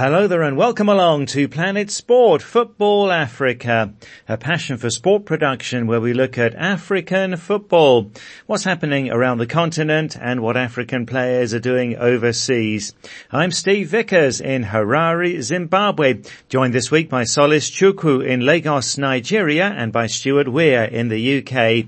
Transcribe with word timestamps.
Hello 0.00 0.26
there 0.26 0.40
and 0.40 0.56
welcome 0.56 0.88
along 0.88 1.26
to 1.26 1.46
Planet 1.46 1.90
Sport 1.90 2.40
Football 2.40 3.12
Africa, 3.12 3.92
a 4.26 4.38
passion 4.38 4.78
for 4.78 4.88
sport 4.88 5.26
production 5.26 5.86
where 5.86 6.00
we 6.00 6.14
look 6.14 6.38
at 6.38 6.54
African 6.54 7.36
football, 7.36 8.10
what's 8.46 8.64
happening 8.64 9.10
around 9.10 9.36
the 9.36 9.46
continent 9.46 10.16
and 10.18 10.40
what 10.40 10.56
African 10.56 11.04
players 11.04 11.52
are 11.52 11.60
doing 11.60 11.98
overseas. 11.98 12.94
I'm 13.30 13.50
Steve 13.50 13.90
Vickers 13.90 14.40
in 14.40 14.64
Harare, 14.64 15.42
Zimbabwe, 15.42 16.22
joined 16.48 16.72
this 16.72 16.90
week 16.90 17.10
by 17.10 17.24
Solace 17.24 17.70
Chukwu 17.70 18.26
in 18.26 18.40
Lagos, 18.40 18.96
Nigeria 18.96 19.66
and 19.66 19.92
by 19.92 20.06
Stuart 20.06 20.48
Weir 20.48 20.84
in 20.84 21.08
the 21.08 21.40
UK. 21.40 21.84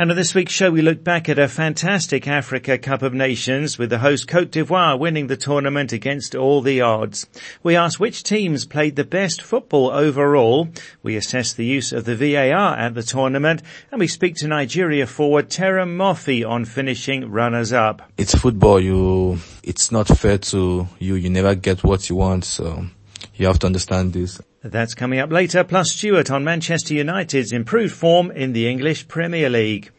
And 0.00 0.10
on 0.10 0.16
this 0.16 0.34
week's 0.34 0.54
show, 0.54 0.70
we 0.70 0.80
look 0.80 1.04
back 1.04 1.28
at 1.28 1.38
a 1.38 1.46
fantastic 1.46 2.26
Africa 2.26 2.78
Cup 2.78 3.02
of 3.02 3.12
Nations 3.12 3.76
with 3.76 3.90
the 3.90 3.98
host 3.98 4.26
Cote 4.26 4.50
d'Ivoire 4.50 4.98
winning 4.98 5.26
the 5.26 5.36
tournament 5.36 5.92
against 5.92 6.34
all 6.34 6.62
the 6.62 6.80
odds. 6.80 7.26
We 7.62 7.76
ask 7.76 8.00
which 8.00 8.22
teams 8.22 8.64
played 8.64 8.96
the 8.96 9.04
best 9.04 9.42
football 9.42 9.90
overall. 9.90 10.70
We 11.02 11.16
assess 11.16 11.52
the 11.52 11.66
use 11.66 11.92
of 11.92 12.06
the 12.06 12.16
VAR 12.16 12.78
at 12.78 12.94
the 12.94 13.02
tournament 13.02 13.62
and 13.92 14.00
we 14.00 14.06
speak 14.06 14.36
to 14.36 14.48
Nigeria 14.48 15.06
forward 15.06 15.50
Terem 15.50 15.98
Moffi 15.98 16.48
on 16.48 16.64
finishing 16.64 17.30
runners 17.30 17.74
up. 17.74 18.10
It's 18.16 18.34
football. 18.34 18.80
You, 18.80 19.38
it's 19.62 19.92
not 19.92 20.08
fair 20.08 20.38
to 20.38 20.88
you. 20.98 21.14
You 21.16 21.28
never 21.28 21.54
get 21.54 21.84
what 21.84 22.08
you 22.08 22.16
want. 22.16 22.46
So 22.46 22.86
you 23.34 23.46
have 23.48 23.58
to 23.58 23.66
understand 23.66 24.14
this. 24.14 24.40
That's 24.62 24.94
coming 24.94 25.20
up 25.20 25.30
later, 25.30 25.64
plus 25.64 25.90
Stuart 25.90 26.30
on 26.30 26.44
Manchester 26.44 26.92
United's 26.92 27.50
improved 27.52 27.94
form 27.94 28.30
in 28.30 28.52
the 28.52 28.68
English 28.68 29.08
Premier 29.08 29.48
League. 29.48 29.90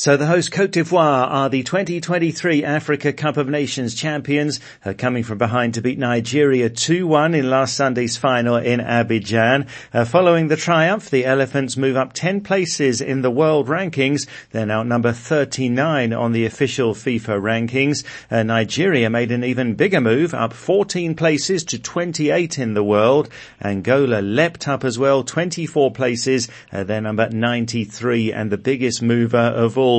So 0.00 0.16
the 0.16 0.24
host 0.24 0.50
Cote 0.50 0.70
d'Ivoire 0.70 1.28
are 1.28 1.50
the 1.50 1.62
2023 1.62 2.64
Africa 2.64 3.12
Cup 3.12 3.36
of 3.36 3.50
Nations 3.50 3.94
champions, 3.94 4.58
uh, 4.82 4.94
coming 4.96 5.22
from 5.22 5.36
behind 5.36 5.74
to 5.74 5.82
beat 5.82 5.98
Nigeria 5.98 6.70
2-1 6.70 7.36
in 7.36 7.50
last 7.50 7.76
Sunday's 7.76 8.16
final 8.16 8.56
in 8.56 8.80
Abidjan. 8.80 9.68
Uh, 9.92 10.06
following 10.06 10.48
the 10.48 10.56
triumph, 10.56 11.10
the 11.10 11.26
Elephants 11.26 11.76
move 11.76 11.98
up 11.98 12.14
10 12.14 12.40
places 12.40 13.02
in 13.02 13.20
the 13.20 13.30
world 13.30 13.68
rankings. 13.68 14.26
They're 14.52 14.64
now 14.64 14.84
number 14.84 15.12
39 15.12 16.14
on 16.14 16.32
the 16.32 16.46
official 16.46 16.94
FIFA 16.94 17.68
rankings. 17.68 18.02
Uh, 18.30 18.42
Nigeria 18.42 19.10
made 19.10 19.30
an 19.30 19.44
even 19.44 19.74
bigger 19.74 20.00
move, 20.00 20.32
up 20.32 20.54
14 20.54 21.14
places 21.14 21.62
to 21.64 21.78
28 21.78 22.58
in 22.58 22.72
the 22.72 22.82
world. 22.82 23.28
Angola 23.60 24.22
leapt 24.22 24.66
up 24.66 24.82
as 24.82 24.98
well, 24.98 25.24
24 25.24 25.92
places. 25.92 26.48
Uh, 26.72 26.84
they're 26.84 27.02
number 27.02 27.28
93 27.28 28.32
and 28.32 28.50
the 28.50 28.56
biggest 28.56 29.02
mover 29.02 29.36
of 29.36 29.76
all. 29.76 29.89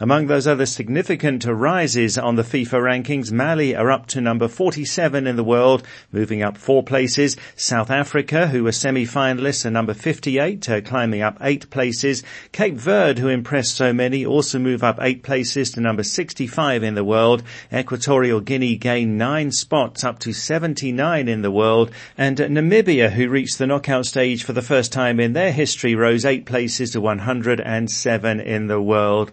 Among 0.00 0.26
those 0.26 0.46
other 0.46 0.66
significant 0.66 1.44
rises 1.44 2.18
on 2.18 2.36
the 2.36 2.42
FIFA 2.42 2.80
rankings, 2.82 3.30
Mali 3.30 3.74
are 3.76 3.90
up 3.90 4.06
to 4.08 4.20
number 4.20 4.48
47 4.48 5.26
in 5.26 5.36
the 5.36 5.44
world, 5.44 5.82
moving 6.12 6.42
up 6.42 6.56
four 6.56 6.82
places. 6.82 7.36
South 7.54 7.90
Africa, 7.90 8.48
who 8.48 8.64
were 8.64 8.72
semi-finalists, 8.72 9.64
are 9.64 9.70
number 9.70 9.94
58, 9.94 10.68
uh, 10.68 10.80
climbing 10.80 11.22
up 11.22 11.38
eight 11.40 11.70
places. 11.70 12.22
Cape 12.52 12.74
Verde, 12.74 13.20
who 13.20 13.28
impressed 13.28 13.76
so 13.76 13.92
many, 13.92 14.26
also 14.26 14.58
move 14.58 14.82
up 14.82 14.98
eight 15.00 15.22
places 15.22 15.70
to 15.72 15.80
number 15.80 16.02
65 16.02 16.82
in 16.82 16.94
the 16.94 17.04
world. 17.04 17.42
Equatorial 17.72 18.40
Guinea 18.40 18.76
gained 18.76 19.16
nine 19.16 19.52
spots 19.52 20.02
up 20.04 20.18
to 20.20 20.32
79 20.32 21.28
in 21.28 21.42
the 21.42 21.50
world. 21.50 21.90
And 22.18 22.36
Namibia, 22.36 23.10
who 23.10 23.28
reached 23.28 23.58
the 23.58 23.66
knockout 23.66 24.06
stage 24.06 24.44
for 24.44 24.52
the 24.52 24.62
first 24.62 24.92
time 24.92 25.20
in 25.20 25.32
their 25.32 25.52
history, 25.52 25.94
rose 25.94 26.24
eight 26.24 26.46
places 26.46 26.90
to 26.92 27.00
107 27.00 28.40
in 28.40 28.66
the 28.66 28.80
world. 28.80 29.32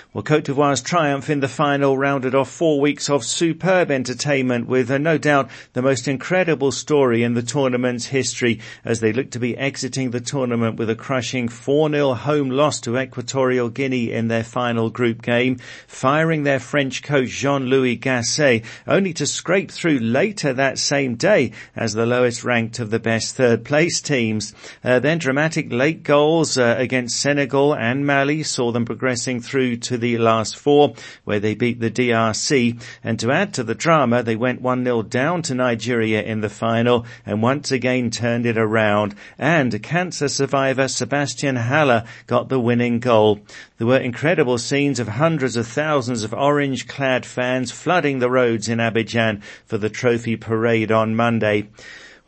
Well, 0.13 0.23
Cote 0.23 0.43
d'Ivoire's 0.43 0.81
triumph 0.81 1.29
in 1.29 1.39
the 1.39 1.47
final 1.47 1.97
rounded 1.97 2.35
off 2.35 2.51
four 2.51 2.81
weeks 2.81 3.09
of 3.09 3.23
superb 3.23 3.89
entertainment 3.89 4.67
with 4.67 4.91
uh, 4.91 4.97
no 4.97 5.17
doubt 5.17 5.49
the 5.71 5.81
most 5.81 6.05
incredible 6.05 6.73
story 6.73 7.23
in 7.23 7.33
the 7.33 7.41
tournament's 7.41 8.07
history 8.07 8.59
as 8.83 8.99
they 8.99 9.13
look 9.13 9.31
to 9.31 9.39
be 9.39 9.57
exiting 9.57 10.11
the 10.11 10.19
tournament 10.19 10.75
with 10.75 10.89
a 10.89 10.97
crushing 10.97 11.47
4-0 11.47 12.17
home 12.17 12.49
loss 12.49 12.81
to 12.81 12.99
Equatorial 12.99 13.69
Guinea 13.69 14.11
in 14.11 14.27
their 14.27 14.43
final 14.43 14.89
group 14.89 15.21
game, 15.21 15.59
firing 15.87 16.43
their 16.43 16.59
French 16.59 17.03
coach 17.03 17.29
Jean-Louis 17.29 17.97
Gasset 17.97 18.65
only 18.85 19.13
to 19.13 19.25
scrape 19.25 19.71
through 19.71 19.99
later 19.99 20.51
that 20.51 20.77
same 20.77 21.15
day 21.15 21.53
as 21.73 21.93
the 21.93 22.05
lowest 22.05 22.43
ranked 22.43 22.79
of 22.79 22.89
the 22.89 22.99
best 22.99 23.37
third 23.37 23.63
place 23.63 24.01
teams. 24.01 24.53
Uh, 24.83 24.99
then 24.99 25.19
dramatic 25.19 25.71
late 25.71 26.03
goals 26.03 26.57
uh, 26.57 26.75
against 26.77 27.17
Senegal 27.17 27.73
and 27.73 28.05
Mali 28.05 28.43
saw 28.43 28.73
them 28.73 28.83
progressing 28.83 29.39
through 29.39 29.77
to 29.77 30.00
the 30.01 30.17
last 30.17 30.57
four, 30.57 30.95
where 31.23 31.39
they 31.39 31.55
beat 31.55 31.79
the 31.79 31.89
DRC. 31.89 32.81
And 33.03 33.17
to 33.19 33.31
add 33.31 33.53
to 33.53 33.63
the 33.63 33.75
drama, 33.75 34.23
they 34.23 34.35
went 34.35 34.61
1-0 34.61 35.09
down 35.09 35.41
to 35.43 35.55
Nigeria 35.55 36.21
in 36.21 36.41
the 36.41 36.49
final 36.49 37.05
and 37.25 37.41
once 37.41 37.71
again 37.71 38.09
turned 38.09 38.45
it 38.45 38.57
around. 38.57 39.15
And 39.39 39.81
cancer 39.81 40.27
survivor 40.27 40.89
Sebastian 40.89 41.55
Haller 41.55 42.03
got 42.27 42.49
the 42.49 42.59
winning 42.59 42.99
goal. 42.99 43.39
There 43.77 43.87
were 43.87 43.97
incredible 43.97 44.57
scenes 44.57 44.99
of 44.99 45.07
hundreds 45.07 45.55
of 45.55 45.67
thousands 45.67 46.23
of 46.23 46.33
orange-clad 46.33 47.25
fans 47.25 47.71
flooding 47.71 48.19
the 48.19 48.29
roads 48.29 48.67
in 48.67 48.79
Abidjan 48.79 49.41
for 49.65 49.77
the 49.77 49.89
trophy 49.89 50.35
parade 50.35 50.91
on 50.91 51.15
Monday. 51.15 51.69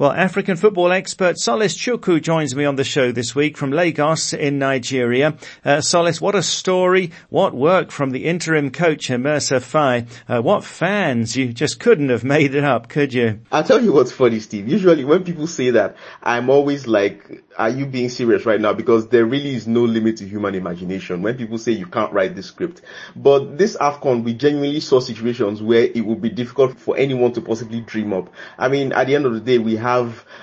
Well, 0.03 0.11
African 0.11 0.57
football 0.57 0.91
expert 0.91 1.39
Solace 1.39 1.77
Chukwu 1.77 2.21
joins 2.21 2.53
me 2.57 2.65
on 2.65 2.75
the 2.75 2.83
show 2.83 3.13
this 3.13 3.33
week 3.33 3.55
from 3.55 3.71
Lagos 3.71 4.33
in 4.33 4.59
Nigeria. 4.59 5.37
Uh, 5.63 5.79
Solace, 5.79 6.19
what 6.19 6.35
a 6.35 6.43
story, 6.43 7.11
what 7.29 7.53
work 7.53 7.89
from 7.89 8.09
the 8.09 8.25
interim 8.25 8.69
coach 8.69 9.09
Emerse 9.09 9.51
Faé. 9.51 10.05
Uh, 10.27 10.41
what 10.41 10.65
fans, 10.65 11.37
you 11.37 11.53
just 11.53 11.79
couldn't 11.79 12.09
have 12.09 12.25
made 12.25 12.53
it 12.53 12.65
up, 12.65 12.89
could 12.89 13.13
you? 13.13 13.39
I'll 13.49 13.63
tell 13.63 13.81
you 13.81 13.93
what's 13.93 14.11
funny, 14.11 14.41
Steve. 14.41 14.67
Usually 14.67 15.05
when 15.05 15.23
people 15.23 15.47
say 15.47 15.69
that, 15.69 15.95
I'm 16.21 16.49
always 16.49 16.85
like, 16.85 17.45
are 17.57 17.69
you 17.69 17.85
being 17.85 18.09
serious 18.09 18.45
right 18.45 18.59
now? 18.59 18.73
Because 18.73 19.07
there 19.07 19.25
really 19.25 19.55
is 19.55 19.67
no 19.67 19.83
limit 19.83 20.17
to 20.17 20.27
human 20.27 20.53
imagination 20.53 21.21
when 21.21 21.37
people 21.37 21.57
say 21.57 21.71
you 21.71 21.85
can't 21.85 22.11
write 22.11 22.35
this 22.35 22.47
script. 22.47 22.81
But 23.15 23.57
this 23.57 23.77
AFCON, 23.77 24.25
we 24.25 24.33
genuinely 24.33 24.81
saw 24.81 24.99
situations 24.99 25.61
where 25.61 25.83
it 25.83 26.01
would 26.01 26.21
be 26.21 26.29
difficult 26.29 26.77
for 26.77 26.97
anyone 26.97 27.31
to 27.33 27.41
possibly 27.41 27.79
dream 27.79 28.11
up. 28.11 28.33
I 28.57 28.67
mean, 28.67 28.91
at 28.91 29.07
the 29.07 29.15
end 29.15 29.25
of 29.25 29.33
the 29.33 29.39
day, 29.39 29.59
we 29.59 29.77
have 29.77 29.92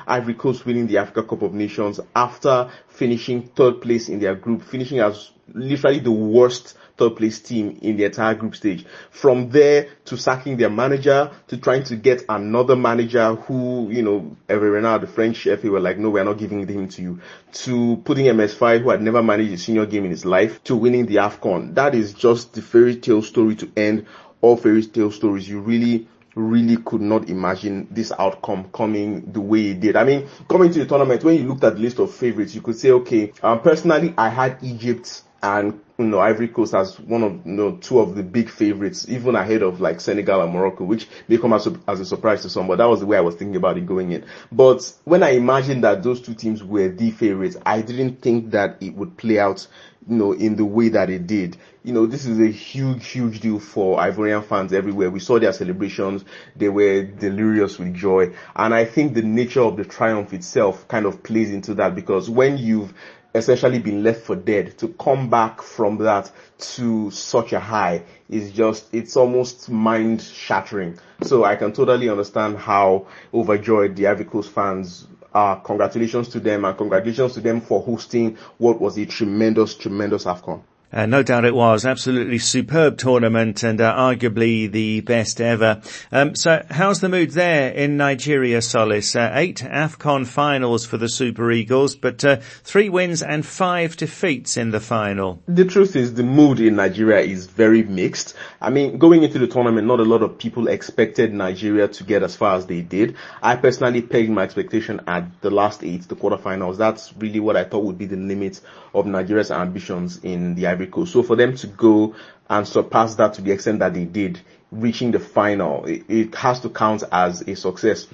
Ivory 0.07 0.35
Coast 0.35 0.67
winning 0.67 0.87
the 0.87 0.99
Africa 0.99 1.23
Cup 1.23 1.43
of 1.43 1.55
Nations 1.55 2.01
after 2.15 2.71
finishing 2.89 3.43
third 3.43 3.81
place 3.81 4.09
in 4.09 4.21
their 4.21 4.35
group, 4.35 4.63
finishing 4.63 5.01
as 5.01 5.31
literally 5.55 6.01
the 6.01 6.11
worst 6.11 6.77
third 6.97 7.17
place 7.17 7.41
team 7.41 7.79
in 7.81 7.97
the 7.97 8.05
entire 8.05 8.35
group 8.35 8.55
stage. 8.55 8.85
From 9.11 9.49
there 9.49 9.89
to 10.05 10.19
sacking 10.19 10.59
their 10.59 10.69
manager 10.69 11.31
to 11.49 11.57
trying 11.57 11.83
to 11.85 11.97
get 11.97 12.23
another 12.29 12.77
manager 12.77 13.35
who, 13.37 13.89
you 13.91 14.03
know, 14.03 14.37
Hervé 14.49 14.75
Renard, 14.75 15.01
the 15.01 15.07
French 15.07 15.45
FA 15.45 15.71
were 15.71 15.81
like, 15.81 15.99
no, 15.99 16.11
we're 16.11 16.25
not 16.25 16.39
giving 16.39 16.67
him 16.69 16.89
to 16.89 17.03
you. 17.03 17.21
To 17.53 17.97
putting 18.05 18.27
Emerse 18.27 18.55
Faé, 18.55 18.83
who 18.83 18.91
had 18.91 19.01
never 19.01 19.23
managed 19.23 19.53
a 19.53 19.59
senior 19.59 19.87
game 19.87 20.05
in 20.05 20.11
his 20.11 20.27
life, 20.27 20.63
to 20.65 20.77
winning 20.77 21.07
the 21.07 21.17
AFCON. 21.17 21.75
That 21.75 21.95
is 21.95 22.13
just 22.13 22.53
the 22.53 22.61
fairy 22.63 22.97
tale 22.97 23.23
story 23.23 23.57
to 23.57 23.73
end 23.77 24.07
all 24.43 24.57
fairy 24.59 24.85
tale 24.85 25.11
stories. 25.11 25.49
You 25.49 25.61
really 25.61 26.07
really 26.41 26.77
could 26.79 27.01
not 27.01 27.29
imagine 27.29 27.87
this 27.91 28.13
outcome 28.19 28.71
coming 28.73 29.31
the 29.33 29.41
way 29.41 29.71
it 29.71 29.81
did. 29.81 29.97
I 29.97 30.05
mean, 30.05 30.29
coming 30.49 30.73
to 30.73 30.79
the 30.81 30.87
tournament, 30.87 31.23
when 31.25 31.37
you 31.37 31.49
looked 31.49 31.65
at 31.65 31.75
the 31.75 31.81
list 31.81 31.99
of 31.99 32.13
favorites, 32.15 32.55
you 32.55 32.63
could 32.63 32.77
say, 32.77 32.91
okay, 32.91 33.33
um, 33.43 33.61
personally, 33.61 34.15
I 34.17 34.29
had 34.29 34.59
Egypt 34.63 35.23
and 35.43 35.81
you 36.01 36.07
know 36.07 36.19
Ivory 36.19 36.49
Coast 36.49 36.75
as 36.75 36.99
one 36.99 37.23
of 37.23 37.47
you 37.47 37.53
know 37.53 37.77
two 37.77 38.01
of 38.01 38.15
the 38.15 38.23
big 38.23 38.49
favorites, 38.49 39.07
even 39.09 39.35
ahead 39.37 39.63
of 39.63 39.81
like 39.81 40.01
Senegal 40.01 40.43
and 40.43 40.53
Morocco, 40.53 40.85
which 40.85 41.07
may 41.29 41.39
come 41.39 41.53
as 41.53 41.67
a, 41.67 41.79
as 41.87 42.01
a 42.01 42.07
surprise 42.07 42.43
to 42.43 42.49
some. 42.51 42.67
But 42.67 42.79
that 42.79 42.89
was 42.89 43.01
the 43.01 43.07
way 43.07 43.17
I 43.17 43.21
was 43.21 43.35
thinking 43.35 43.57
about 43.57 43.77
it 43.77 43.87
going 43.87 44.13
in. 44.13 44.25
But 44.51 44.93
when 45.05 45.23
I 45.23 45.31
imagined 45.31 45.85
that 45.85 46.03
those 46.03 46.21
two 46.21 46.35
teams 46.35 46.65
were 46.65 46.89
the 46.89 47.11
favorites, 47.11 47.57
I 47.65 47.83
didn't 47.83 48.23
think 48.23 48.51
that 48.53 48.79
it 48.81 48.95
would 48.95 49.17
play 49.17 49.39
out, 49.39 49.67
you 50.09 50.17
know, 50.17 50.33
in 50.33 50.57
the 50.57 50.65
way 50.65 50.89
that 50.89 51.11
it 51.11 51.27
did. 51.27 51.57
You 51.83 51.95
know, 51.95 52.07
this 52.07 52.27
is 52.27 52.39
a 52.41 52.51
huge, 52.51 53.07
huge 53.07 53.41
deal 53.41 53.59
for 53.59 53.99
Ivorian 53.99 54.45
fans 54.45 54.73
everywhere. 54.73 55.11
We 55.11 55.21
saw 55.21 55.39
their 55.39 55.53
celebrations; 55.53 56.25
they 56.57 56.69
were 56.69 57.03
delirious 57.03 57.79
with 57.79 57.95
joy, 57.95 58.35
and 58.55 58.75
I 58.75 58.85
think 58.85 59.15
the 59.15 59.23
nature 59.23 59.63
of 59.63 59.77
the 59.77 59.85
triumph 59.85 60.33
itself 60.33 60.89
kind 60.89 61.07
of 61.07 61.23
plays 61.23 61.51
into 61.51 61.75
that 61.75 61.95
because 61.95 62.29
when 62.29 62.59
you've 62.59 62.93
essentially 63.35 63.79
been 63.79 64.03
left 64.03 64.23
for 64.23 64.37
dead. 64.37 64.77
To 64.79 64.89
come 64.89 65.31
back 65.31 65.63
from 65.63 65.99
that 65.99 66.31
to 66.59 67.11
such 67.11 67.53
a 67.53 67.61
high 67.61 68.03
is 68.29 68.53
just 68.53 68.93
it's 68.95 69.17
almost 69.17 69.69
mind 69.71 70.21
shattering 70.21 70.99
so 71.23 71.45
i 71.45 71.57
can 71.57 71.73
totally 71.73 72.09
understand 72.09 72.57
how 72.59 73.07
overjoyed 73.33 73.97
the 73.97 74.25
Coast 74.25 74.51
fans 74.51 75.07
are. 75.33 75.61
Congratulations 75.61 76.29
to 76.29 76.41
them 76.41 76.65
and 76.65 76.77
congratulations 76.77 77.35
to 77.35 77.41
them 77.41 77.61
for 77.61 77.81
hosting 77.83 78.37
what 78.59 78.81
was 78.81 78.99
a 78.99 79.07
tremendous 79.07 79.75
tremendous 79.75 80.25
afcon 80.25 80.63
Uh, 80.93 81.07
no 81.07 81.23
doubt 81.23 81.45
it 81.45 81.55
was. 81.55 81.87
Absolutely 81.87 82.39
superb 82.39 82.99
tournament 82.99 83.63
and 83.63 83.81
uh, 83.81 83.95
arguably 83.95 84.71
the 84.71 85.01
best 85.01 85.41
ever. 85.41 85.81
Um, 86.11 86.35
so 86.35 86.65
how's 86.71 87.01
the 87.01 87.09
mood 87.09 87.31
there 87.31 87.71
in 87.71 87.97
Nigeria, 87.97 88.61
Solace? 88.61 89.15
Uh, 89.15 89.31
eight 89.35 89.59
AFCON 89.59 90.27
finals 90.27 90.85
for 90.85 90.97
the 90.97 91.09
Super 91.09 91.53
Eagles, 91.53 91.95
but 91.95 92.25
uh, 92.25 92.37
three 92.41 92.89
wins 92.89 93.23
and 93.23 93.47
five 93.47 93.97
defeats 93.97 94.57
in 94.57 94.71
the 94.73 94.81
final. 94.81 95.43
The 95.47 95.65
truth 95.65 95.95
is 95.95 96.15
the 96.15 96.25
mood 96.25 96.59
in 96.59 96.77
Nigeria 96.77 97.21
is 97.21 97.47
very 97.47 97.83
mixed. 97.83 98.35
I 98.61 98.71
mean, 98.71 98.99
going 98.99 99.23
into 99.23 99.39
the 99.39 99.47
tournament, 99.47 99.87
not 99.87 100.01
a 100.01 100.05
lot 100.05 100.23
of 100.23 100.39
people 100.39 100.69
expected 100.69 101.33
Nigeria 101.33 101.87
to 101.89 102.05
get 102.05 102.23
as 102.23 102.35
far 102.35 102.57
as 102.57 102.67
they 102.67 102.81
did. 102.81 103.17
I 103.43 103.57
personally 103.57 104.03
pegged 104.03 104.31
my 104.31 104.43
expectation 104.43 105.01
at 105.07 105.41
the 105.41 105.51
last 105.51 105.85
eight, 105.85 106.09
the 106.09 106.17
quarterfinals. 106.17 106.77
That's 106.77 107.13
really 107.17 107.41
what 107.41 107.57
I 107.57 107.65
thought 107.65 107.85
would 107.85 107.99
be 107.99 108.07
the 108.07 108.17
limit 108.17 108.61
of 108.93 109.07
Nigeria's 109.07 109.51
ambitions 109.51 110.19
in 110.23 110.55
the 110.57 110.67
So 111.07 111.23
for 111.23 111.37
them 111.37 111.57
to 111.57 111.67
go 111.67 112.15
and 112.49 112.67
surpass 112.67 113.15
that 113.17 113.35
to 113.35 113.43
the 113.43 113.53
extent 113.53 113.79
that 113.81 113.95
they 113.95 114.05
did, 114.05 114.41
reaching 114.73 115.11
the 115.11 115.21
final, 115.21 115.85
it, 115.87 116.05
it 116.09 116.35
has 116.35 116.61
to 116.61 116.69
count 116.69 117.03
as 117.13 117.43
a 117.43 117.55
success 117.57 118.07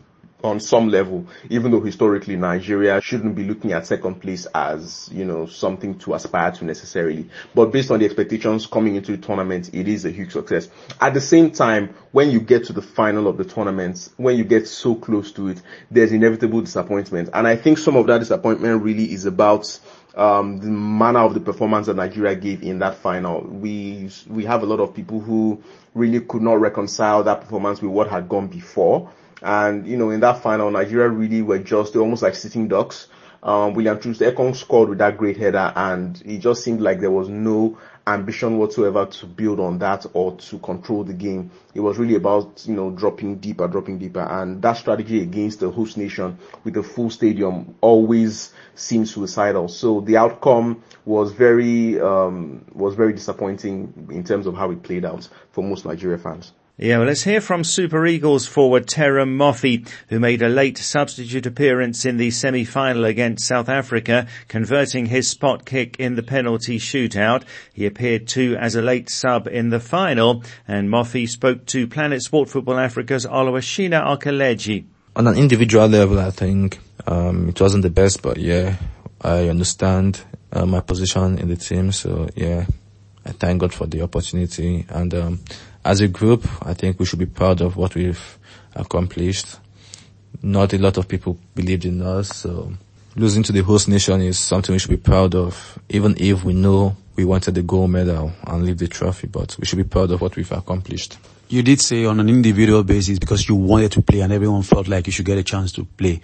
on 0.44 0.60
some 0.60 0.88
level, 0.88 1.26
even 1.50 1.70
though 1.70 1.80
historically 1.80 2.36
Nigeria 2.36 3.00
shouldn't 3.00 3.34
be 3.34 3.44
looking 3.44 3.72
at 3.72 3.86
second 3.86 4.16
place 4.20 4.46
as, 4.54 5.08
you 5.12 5.24
know, 5.24 5.46
something 5.46 5.98
to 5.98 6.14
aspire 6.14 6.52
to 6.52 6.64
necessarily. 6.64 7.28
But 7.54 7.72
based 7.72 7.90
on 7.90 7.98
the 8.00 8.04
expectations 8.04 8.66
coming 8.66 8.96
into 8.96 9.12
the 9.16 9.18
tournament, 9.18 9.70
it 9.74 9.88
is 9.88 10.04
a 10.04 10.10
huge 10.10 10.32
success. 10.32 10.68
At 11.00 11.14
the 11.14 11.20
same 11.20 11.50
time, 11.50 11.94
when 12.12 12.30
you 12.30 12.40
get 12.40 12.64
to 12.64 12.72
the 12.72 12.82
final 12.82 13.28
of 13.28 13.38
the 13.38 13.44
tournament, 13.44 14.10
when 14.16 14.36
you 14.36 14.44
get 14.44 14.68
so 14.68 14.94
close 14.94 15.32
to 15.32 15.48
it, 15.48 15.62
there's 15.90 16.12
inevitable 16.12 16.60
disappointment. 16.60 17.30
And 17.32 17.46
I 17.46 17.56
think 17.56 17.78
some 17.78 17.96
of 17.96 18.06
that 18.06 18.18
disappointment 18.18 18.82
really 18.82 19.12
is 19.12 19.24
about 19.24 19.78
um, 20.16 20.58
the 20.58 20.68
manner 20.68 21.20
of 21.20 21.34
the 21.34 21.40
performance 21.40 21.86
that 21.88 21.96
Nigeria 21.96 22.34
gave 22.34 22.62
in 22.62 22.78
that 22.78 22.96
final. 22.96 23.42
We 23.42 24.10
we 24.26 24.44
have 24.46 24.62
a 24.62 24.66
lot 24.66 24.80
of 24.80 24.94
people 24.94 25.20
who 25.20 25.62
really 25.94 26.20
could 26.20 26.40
not 26.42 26.58
reconcile 26.60 27.22
that 27.24 27.42
performance 27.42 27.82
with 27.82 27.90
what 27.90 28.08
had 28.08 28.28
gone 28.28 28.46
before. 28.48 29.10
And 29.42 29.86
you 29.86 29.96
know, 29.96 30.10
in 30.10 30.20
that 30.20 30.42
final, 30.42 30.70
Nigeria 30.70 31.08
really 31.08 31.42
were 31.42 31.58
just 31.58 31.96
almost 31.96 32.22
like 32.22 32.34
sitting 32.34 32.68
ducks. 32.68 33.08
Um, 33.42 33.74
William 33.74 34.00
Troost-Ekong 34.00 34.54
scored 34.56 34.88
with 34.88 34.98
that 34.98 35.18
great 35.18 35.36
header, 35.36 35.72
and 35.76 36.20
it 36.24 36.38
just 36.38 36.64
seemed 36.64 36.80
like 36.80 37.00
there 37.00 37.12
was 37.12 37.28
no 37.28 37.78
ambition 38.08 38.56
whatsoever 38.58 39.06
to 39.06 39.26
build 39.26 39.58
on 39.60 39.78
that 39.78 40.06
or 40.14 40.36
to 40.36 40.58
control 40.58 41.04
the 41.04 41.12
game. 41.12 41.50
It 41.74 41.80
was 41.80 41.98
really 41.98 42.14
about, 42.14 42.64
you 42.66 42.74
know, 42.74 42.90
dropping 42.90 43.36
deeper, 43.38 43.66
dropping 43.66 43.98
deeper. 43.98 44.20
And 44.20 44.62
that 44.62 44.74
strategy 44.74 45.22
against 45.22 45.60
the 45.60 45.70
host 45.70 45.96
nation 45.96 46.38
with 46.64 46.76
a 46.76 46.82
full 46.82 47.10
stadium 47.10 47.74
always 47.80 48.52
seems 48.74 49.12
suicidal. 49.12 49.68
So 49.68 50.00
the 50.00 50.16
outcome 50.16 50.82
was 51.04 51.32
very, 51.32 52.00
um, 52.00 52.64
was 52.72 52.94
very 52.94 53.12
disappointing 53.12 54.08
in 54.10 54.22
terms 54.24 54.46
of 54.46 54.54
how 54.54 54.70
it 54.70 54.82
played 54.82 55.04
out 55.04 55.28
for 55.50 55.64
most 55.64 55.84
Nigeria 55.84 56.18
fans. 56.18 56.52
Yeah, 56.78 56.98
well, 56.98 57.06
let's 57.06 57.22
hear 57.22 57.40
from 57.40 57.64
Super 57.64 58.04
Eagles 58.04 58.46
forward 58.46 58.86
Terem 58.86 59.38
Moffi, 59.38 59.88
who 60.10 60.20
made 60.20 60.42
a 60.42 60.48
late 60.50 60.76
substitute 60.76 61.46
appearance 61.46 62.04
in 62.04 62.18
the 62.18 62.30
semi-final 62.30 63.06
against 63.06 63.46
South 63.46 63.70
Africa, 63.70 64.26
converting 64.48 65.06
his 65.06 65.26
spot 65.26 65.64
kick 65.64 65.96
in 65.98 66.16
the 66.16 66.22
penalty 66.22 66.78
shootout. 66.78 67.44
He 67.72 67.86
appeared 67.86 68.28
too 68.28 68.58
as 68.60 68.74
a 68.74 68.82
late 68.82 69.08
sub 69.08 69.46
in 69.46 69.70
the 69.70 69.80
final, 69.80 70.44
and 70.68 70.90
Moffi 70.90 71.26
spoke 71.26 71.64
to 71.68 71.86
Planet 71.86 72.20
Sport 72.20 72.50
Football 72.50 72.78
Africa's 72.78 73.24
Oluwashina 73.24 74.04
Okeleji. 74.14 74.84
On 75.16 75.26
an 75.26 75.38
individual 75.38 75.88
level, 75.88 76.18
I 76.18 76.30
think 76.30 76.78
um, 77.06 77.48
it 77.48 77.58
wasn't 77.58 77.84
the 77.84 77.90
best, 77.90 78.20
but 78.20 78.36
yeah, 78.36 78.76
I 79.22 79.48
understand 79.48 80.20
uh, 80.52 80.66
my 80.66 80.80
position 80.80 81.38
in 81.38 81.48
the 81.48 81.56
team, 81.56 81.90
so 81.90 82.28
yeah, 82.36 82.66
I 83.24 83.32
thank 83.32 83.62
God 83.62 83.72
for 83.72 83.86
the 83.86 84.02
opportunity 84.02 84.84
and. 84.90 85.14
Um, 85.14 85.40
as 85.86 86.00
a 86.00 86.08
group, 86.08 86.44
I 86.62 86.74
think 86.74 86.98
we 86.98 87.06
should 87.06 87.20
be 87.20 87.26
proud 87.26 87.60
of 87.60 87.76
what 87.76 87.94
we've 87.94 88.38
accomplished. 88.74 89.58
Not 90.42 90.72
a 90.72 90.78
lot 90.78 90.98
of 90.98 91.06
people 91.06 91.38
believed 91.54 91.84
in 91.84 92.02
us, 92.02 92.28
so 92.28 92.72
losing 93.14 93.44
to 93.44 93.52
the 93.52 93.62
host 93.62 93.88
nation 93.88 94.20
is 94.20 94.38
something 94.38 94.72
we 94.72 94.80
should 94.80 94.90
be 94.90 94.96
proud 94.96 95.34
of, 95.34 95.78
even 95.88 96.16
if 96.18 96.42
we 96.42 96.54
know 96.54 96.96
we 97.14 97.24
wanted 97.24 97.54
the 97.54 97.62
gold 97.62 97.90
medal 97.90 98.32
and 98.46 98.66
leave 98.66 98.78
the 98.78 98.88
trophy, 98.88 99.28
but 99.28 99.56
we 99.58 99.64
should 99.64 99.78
be 99.78 99.84
proud 99.84 100.10
of 100.10 100.20
what 100.20 100.36
we've 100.36 100.50
accomplished. 100.52 101.18
You 101.48 101.62
did 101.62 101.80
say 101.80 102.04
on 102.04 102.18
an 102.18 102.28
individual 102.28 102.82
basis 102.82 103.20
because 103.20 103.48
you 103.48 103.54
wanted 103.54 103.92
to 103.92 104.02
play 104.02 104.20
and 104.20 104.32
everyone 104.32 104.62
felt 104.62 104.88
like 104.88 105.06
you 105.06 105.12
should 105.12 105.24
get 105.24 105.38
a 105.38 105.44
chance 105.44 105.70
to 105.72 105.84
play. 105.84 106.20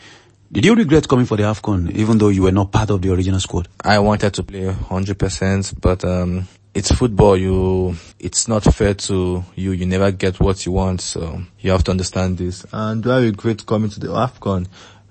Did 0.50 0.64
you 0.64 0.74
regret 0.74 1.08
coming 1.08 1.24
for 1.24 1.36
the 1.36 1.44
AFCON 1.44 1.92
even 1.92 2.18
though 2.18 2.28
you 2.28 2.42
were 2.42 2.52
not 2.52 2.72
part 2.72 2.90
of 2.90 3.00
the 3.00 3.12
original 3.12 3.38
squad? 3.38 3.68
I 3.82 4.00
wanted 4.00 4.34
to 4.34 4.42
play 4.42 4.64
100%, 4.64 5.80
but 5.80 6.04
um, 6.04 6.48
it's 6.74 6.90
football. 6.92 7.36
You, 7.36 7.96
it's 8.18 8.48
not 8.48 8.64
fair 8.64 8.94
to 8.94 9.44
you. 9.54 9.72
You 9.72 9.86
never 9.86 10.10
get 10.10 10.40
what 10.40 10.64
you 10.64 10.72
want. 10.72 11.00
So 11.00 11.42
you 11.60 11.70
have 11.70 11.84
to 11.84 11.90
understand 11.90 12.38
this. 12.38 12.64
And 12.72 13.02
do 13.02 13.10
I 13.10 13.20
regret 13.20 13.66
coming 13.66 13.90
to 13.90 14.00
the 14.00 14.08
AFCON? 14.08 14.66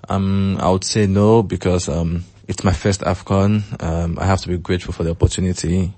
Um, 0.08 0.58
I 0.60 0.70
would 0.70 0.84
say 0.84 1.06
no 1.06 1.42
because, 1.42 1.88
um, 1.88 2.24
it's 2.48 2.64
my 2.64 2.72
first 2.72 3.02
AFCON. 3.02 3.82
Um, 3.82 4.18
I 4.18 4.26
have 4.26 4.40
to 4.42 4.48
be 4.48 4.58
grateful 4.58 4.92
for 4.92 5.04
the 5.04 5.10
opportunity. 5.10 5.92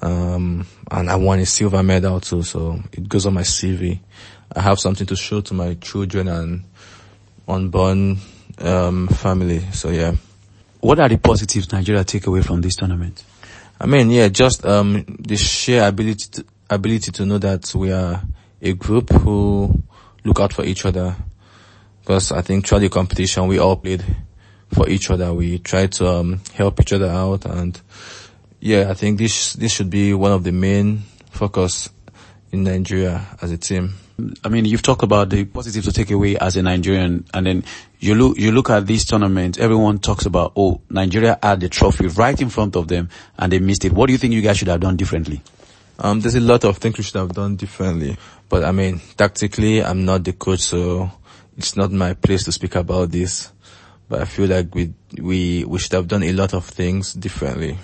Um, 0.00 0.66
and 0.90 1.10
I 1.10 1.16
won 1.16 1.40
a 1.40 1.46
silver 1.46 1.82
medal 1.82 2.20
too. 2.20 2.42
So 2.42 2.80
it 2.92 3.08
goes 3.08 3.26
on 3.26 3.34
my 3.34 3.42
CV. 3.42 3.98
I 4.54 4.60
have 4.60 4.78
something 4.78 5.06
to 5.08 5.16
show 5.16 5.40
to 5.40 5.54
my 5.54 5.74
children 5.74 6.28
and 6.28 6.62
unborn, 7.48 8.18
um, 8.58 9.08
family. 9.08 9.60
So 9.72 9.90
yeah. 9.90 10.14
What 10.80 11.00
are 11.00 11.08
the 11.08 11.18
positives 11.18 11.72
Nigeria 11.72 12.04
take 12.04 12.28
away 12.28 12.42
from 12.42 12.60
this 12.60 12.76
tournament? 12.76 13.24
I 13.78 13.86
mean, 13.86 14.10
yeah, 14.10 14.28
just 14.28 14.64
um, 14.64 15.04
the 15.18 15.36
sheer 15.36 15.86
ability 15.86 16.28
to, 16.32 16.44
ability 16.70 17.12
to 17.12 17.26
know 17.26 17.38
that 17.38 17.72
we 17.74 17.92
are 17.92 18.22
a 18.62 18.72
group 18.72 19.10
who 19.10 19.82
look 20.24 20.40
out 20.40 20.52
for 20.52 20.64
each 20.64 20.84
other. 20.84 21.14
Because 22.00 22.32
I 22.32 22.40
think 22.40 22.66
throughout 22.66 22.80
the 22.80 22.88
competition, 22.88 23.46
we 23.48 23.58
all 23.58 23.76
played 23.76 24.04
for 24.72 24.88
each 24.88 25.10
other. 25.10 25.32
We 25.34 25.58
tried 25.58 25.92
to 25.92 26.08
um, 26.08 26.40
help 26.54 26.80
each 26.80 26.92
other 26.92 27.08
out, 27.08 27.44
and 27.44 27.80
yeah, 28.60 28.90
I 28.90 28.94
think 28.94 29.18
this 29.18 29.54
this 29.54 29.72
should 29.72 29.90
be 29.90 30.14
one 30.14 30.32
of 30.32 30.44
the 30.44 30.52
main 30.52 31.02
focus 31.30 31.90
in 32.52 32.64
Nigeria 32.64 33.26
as 33.42 33.50
a 33.50 33.58
team. 33.58 33.94
I 34.42 34.48
mean, 34.48 34.64
you've 34.64 34.82
talked 34.82 35.02
about 35.02 35.28
the 35.30 35.44
positive 35.44 35.84
to 35.84 35.92
take 35.92 36.10
away 36.10 36.38
as 36.38 36.56
a 36.56 36.62
Nigerian, 36.62 37.26
and 37.34 37.46
then 37.46 37.64
you 37.98 38.14
look 38.14 38.38
you 38.38 38.52
look 38.52 38.70
at 38.70 38.86
this 38.86 39.04
tournament. 39.04 39.58
Everyone 39.58 39.98
talks 39.98 40.26
about 40.26 40.52
oh, 40.56 40.80
Nigeria 40.90 41.38
had 41.42 41.60
the 41.60 41.68
trophy 41.68 42.08
right 42.08 42.40
in 42.40 42.50
front 42.50 42.76
of 42.76 42.88
them, 42.88 43.08
and 43.38 43.52
they 43.52 43.58
missed 43.58 43.84
it. 43.84 43.92
What 43.92 44.06
do 44.06 44.12
you 44.12 44.18
think 44.18 44.34
you 44.34 44.42
guys 44.42 44.58
should 44.58 44.68
have 44.68 44.80
done 44.80 44.96
differently? 44.96 45.42
Um, 45.98 46.20
there's 46.20 46.34
a 46.34 46.40
lot 46.40 46.64
of 46.64 46.76
things 46.76 46.98
we 46.98 47.04
should 47.04 47.16
have 47.16 47.32
done 47.32 47.56
differently, 47.56 48.16
but 48.48 48.64
I 48.64 48.72
mean, 48.72 49.00
tactically, 49.16 49.82
I'm 49.82 50.04
not 50.04 50.24
the 50.24 50.34
coach, 50.34 50.60
so 50.60 51.10
it's 51.56 51.76
not 51.76 51.90
my 51.90 52.12
place 52.12 52.44
to 52.44 52.52
speak 52.52 52.74
about 52.74 53.10
this. 53.10 53.52
But 54.08 54.20
I 54.20 54.24
feel 54.26 54.48
like 54.48 54.74
we 54.74 54.92
we 55.20 55.64
we 55.64 55.78
should 55.78 55.92
have 55.92 56.06
done 56.06 56.22
a 56.22 56.32
lot 56.32 56.54
of 56.54 56.64
things 56.66 57.14
differently. 57.14 57.78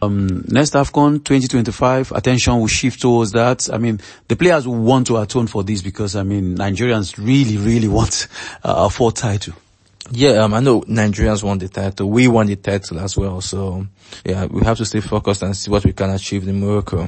Um, 0.00 0.44
next 0.48 0.74
AFCON 0.74 1.24
2025, 1.24 2.12
attention 2.12 2.58
will 2.58 2.66
shift 2.66 3.00
towards 3.00 3.32
that. 3.32 3.68
I 3.72 3.78
mean, 3.78 4.00
the 4.28 4.36
players 4.36 4.66
will 4.66 4.76
want 4.76 5.06
to 5.08 5.16
atone 5.16 5.46
for 5.46 5.64
this 5.64 5.82
because, 5.82 6.14
I 6.14 6.22
mean, 6.22 6.56
Nigerians 6.56 7.16
really, 7.18 7.56
really 7.56 7.88
want 7.88 8.28
uh, 8.64 8.86
a 8.86 8.90
fourth 8.90 9.16
title. 9.16 9.54
Yeah, 10.10 10.44
um, 10.44 10.54
I 10.54 10.60
know 10.60 10.82
Nigerians 10.82 11.42
want 11.42 11.60
the 11.60 11.68
title. 11.68 12.08
We 12.08 12.28
want 12.28 12.48
the 12.48 12.56
title 12.56 12.98
as 13.00 13.16
well. 13.16 13.40
So, 13.40 13.86
yeah, 14.24 14.46
we 14.46 14.64
have 14.64 14.78
to 14.78 14.84
stay 14.84 15.00
focused 15.00 15.42
and 15.42 15.56
see 15.56 15.70
what 15.70 15.84
we 15.84 15.92
can 15.92 16.10
achieve 16.10 16.48
in 16.48 16.60
Morocco. 16.60 17.06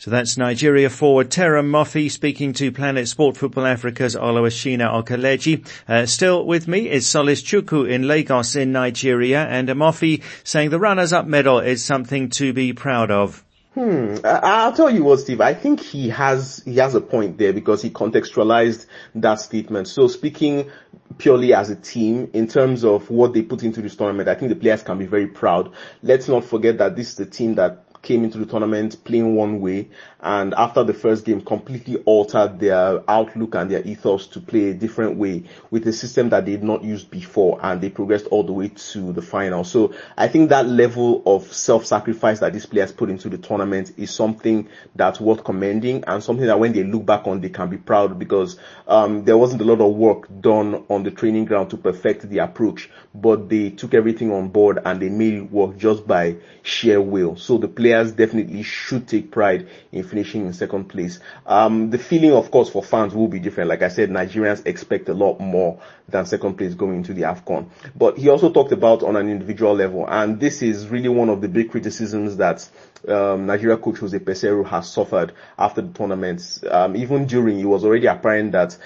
So 0.00 0.10
that's 0.10 0.38
Nigeria 0.38 0.88
forward 0.88 1.28
Terem 1.28 1.68
Moffi 1.68 2.10
speaking 2.10 2.54
to 2.54 2.72
Planet 2.72 3.06
Sport 3.06 3.36
Football 3.36 3.66
Africa's 3.66 4.16
Oluwashina 4.16 4.90
Okeleji. 4.90 5.68
Uh, 5.86 6.06
still 6.06 6.46
with 6.46 6.66
me 6.66 6.88
is 6.88 7.06
Solace 7.06 7.42
Chukwu 7.42 7.86
in 7.86 8.08
Lagos 8.08 8.56
in 8.56 8.72
Nigeria 8.72 9.44
and 9.44 9.68
Moffi 9.68 10.22
saying 10.42 10.70
the 10.70 10.78
runners-up 10.78 11.26
medal 11.26 11.58
is 11.58 11.84
something 11.84 12.30
to 12.30 12.54
be 12.54 12.72
proud 12.72 13.10
of. 13.10 13.44
Hmm. 13.74 14.16
I'll 14.24 14.72
tell 14.72 14.88
you 14.88 15.04
what, 15.04 15.20
Steve. 15.20 15.42
I 15.42 15.52
think 15.52 15.80
he 15.80 16.08
has 16.08 16.62
he 16.64 16.76
has 16.78 16.94
a 16.94 17.02
point 17.02 17.36
there 17.36 17.52
because 17.52 17.82
he 17.82 17.90
contextualized 17.90 18.86
that 19.16 19.40
statement. 19.40 19.86
So 19.86 20.08
speaking 20.08 20.70
purely 21.18 21.52
as 21.52 21.68
a 21.68 21.76
team 21.76 22.30
in 22.32 22.48
terms 22.48 22.86
of 22.86 23.10
what 23.10 23.34
they 23.34 23.42
put 23.42 23.62
into 23.62 23.82
this 23.82 23.96
tournament, 23.96 24.30
I 24.30 24.34
think 24.34 24.48
the 24.48 24.56
players 24.56 24.82
can 24.82 24.96
be 24.96 25.04
very 25.04 25.26
proud. 25.26 25.74
Let's 26.02 26.26
not 26.26 26.46
forget 26.46 26.78
that 26.78 26.96
this 26.96 27.10
is 27.10 27.14
the 27.16 27.26
team 27.26 27.56
that 27.56 27.84
came 28.02 28.24
into 28.24 28.38
the 28.38 28.46
tournament 28.46 29.02
playing 29.04 29.34
one 29.34 29.60
way 29.60 29.88
and 30.22 30.54
after 30.54 30.82
the 30.82 30.94
first 30.94 31.24
game 31.24 31.40
completely 31.40 31.96
altered 32.04 32.58
their 32.58 33.02
outlook 33.08 33.54
and 33.54 33.70
their 33.70 33.82
ethos 33.82 34.26
to 34.26 34.40
play 34.40 34.70
a 34.70 34.74
different 34.74 35.16
way 35.16 35.44
with 35.70 35.86
a 35.86 35.92
system 35.92 36.30
that 36.30 36.46
they 36.46 36.52
had 36.52 36.64
not 36.64 36.82
used 36.82 37.10
before 37.10 37.58
and 37.62 37.80
they 37.80 37.90
progressed 37.90 38.26
all 38.26 38.42
the 38.42 38.52
way 38.52 38.68
to 38.68 39.12
the 39.12 39.22
final. 39.22 39.64
So 39.64 39.94
I 40.16 40.28
think 40.28 40.48
that 40.50 40.66
level 40.66 41.22
of 41.26 41.52
self-sacrifice 41.52 42.40
that 42.40 42.52
these 42.52 42.66
players 42.66 42.92
put 42.92 43.10
into 43.10 43.28
the 43.28 43.38
tournament 43.38 43.92
is 43.96 44.10
something 44.10 44.68
that's 44.96 45.20
worth 45.20 45.44
commending 45.44 46.04
and 46.06 46.22
something 46.22 46.46
that 46.46 46.58
when 46.58 46.72
they 46.72 46.82
look 46.84 47.06
back 47.06 47.26
on 47.26 47.40
they 47.40 47.48
can 47.48 47.68
be 47.68 47.78
proud 47.78 48.18
because 48.18 48.58
um, 48.88 49.24
there 49.24 49.38
wasn't 49.38 49.60
a 49.60 49.64
lot 49.64 49.80
of 49.80 49.94
work 49.94 50.28
done 50.40 50.84
on 50.88 51.02
the 51.02 51.10
training 51.10 51.44
ground 51.44 51.70
to 51.70 51.76
perfect 51.76 52.28
the 52.28 52.38
approach 52.38 52.90
but 53.14 53.48
they 53.48 53.70
took 53.70 53.94
everything 53.94 54.32
on 54.32 54.48
board 54.48 54.78
and 54.84 55.00
they 55.00 55.08
made 55.08 55.34
it 55.34 55.50
work 55.50 55.76
just 55.76 56.06
by 56.06 56.36
sheer 56.62 57.00
will. 57.00 57.36
So 57.36 57.58
the 57.58 57.68
players 57.68 57.90
players 57.90 58.12
definitely 58.12 58.62
should 58.62 59.08
take 59.08 59.30
pride 59.30 59.68
in 59.92 60.04
finishing 60.10 60.46
in 60.46 60.52
second 60.52 60.84
place. 60.84 61.20
Um, 61.46 61.90
the 61.90 61.98
feeling, 61.98 62.32
of 62.32 62.50
course, 62.50 62.68
for 62.68 62.82
fans 62.82 63.14
will 63.14 63.28
be 63.28 63.38
different. 63.38 63.70
Like 63.70 63.82
I 63.82 63.88
said, 63.88 64.10
Nigerians 64.10 64.66
expect 64.66 65.08
a 65.08 65.14
lot 65.14 65.40
more 65.40 65.80
than 66.08 66.26
second 66.26 66.54
place 66.56 66.74
going 66.74 66.96
into 66.96 67.14
the 67.14 67.22
AFCON. 67.22 67.70
But 67.96 68.18
he 68.18 68.28
also 68.28 68.50
talked 68.50 68.72
about 68.72 69.02
on 69.02 69.16
an 69.16 69.28
individual 69.30 69.74
level, 69.74 70.06
and 70.08 70.40
this 70.40 70.62
is 70.62 70.88
really 70.88 71.08
one 71.08 71.28
of 71.28 71.40
the 71.40 71.48
big 71.48 71.70
criticisms 71.70 72.36
that 72.36 72.68
um, 73.08 73.46
Nigeria 73.46 73.76
coach 73.76 73.98
Jose 73.98 74.18
Peseiro 74.18 74.66
has 74.66 74.90
suffered 74.90 75.32
after 75.58 75.80
the 75.80 75.92
tournament. 75.92 76.62
Um, 76.70 76.96
even 76.96 77.26
during, 77.26 77.60
it 77.60 77.64
was 77.64 77.84
already 77.84 78.06
apparent 78.06 78.52
that 78.52 78.76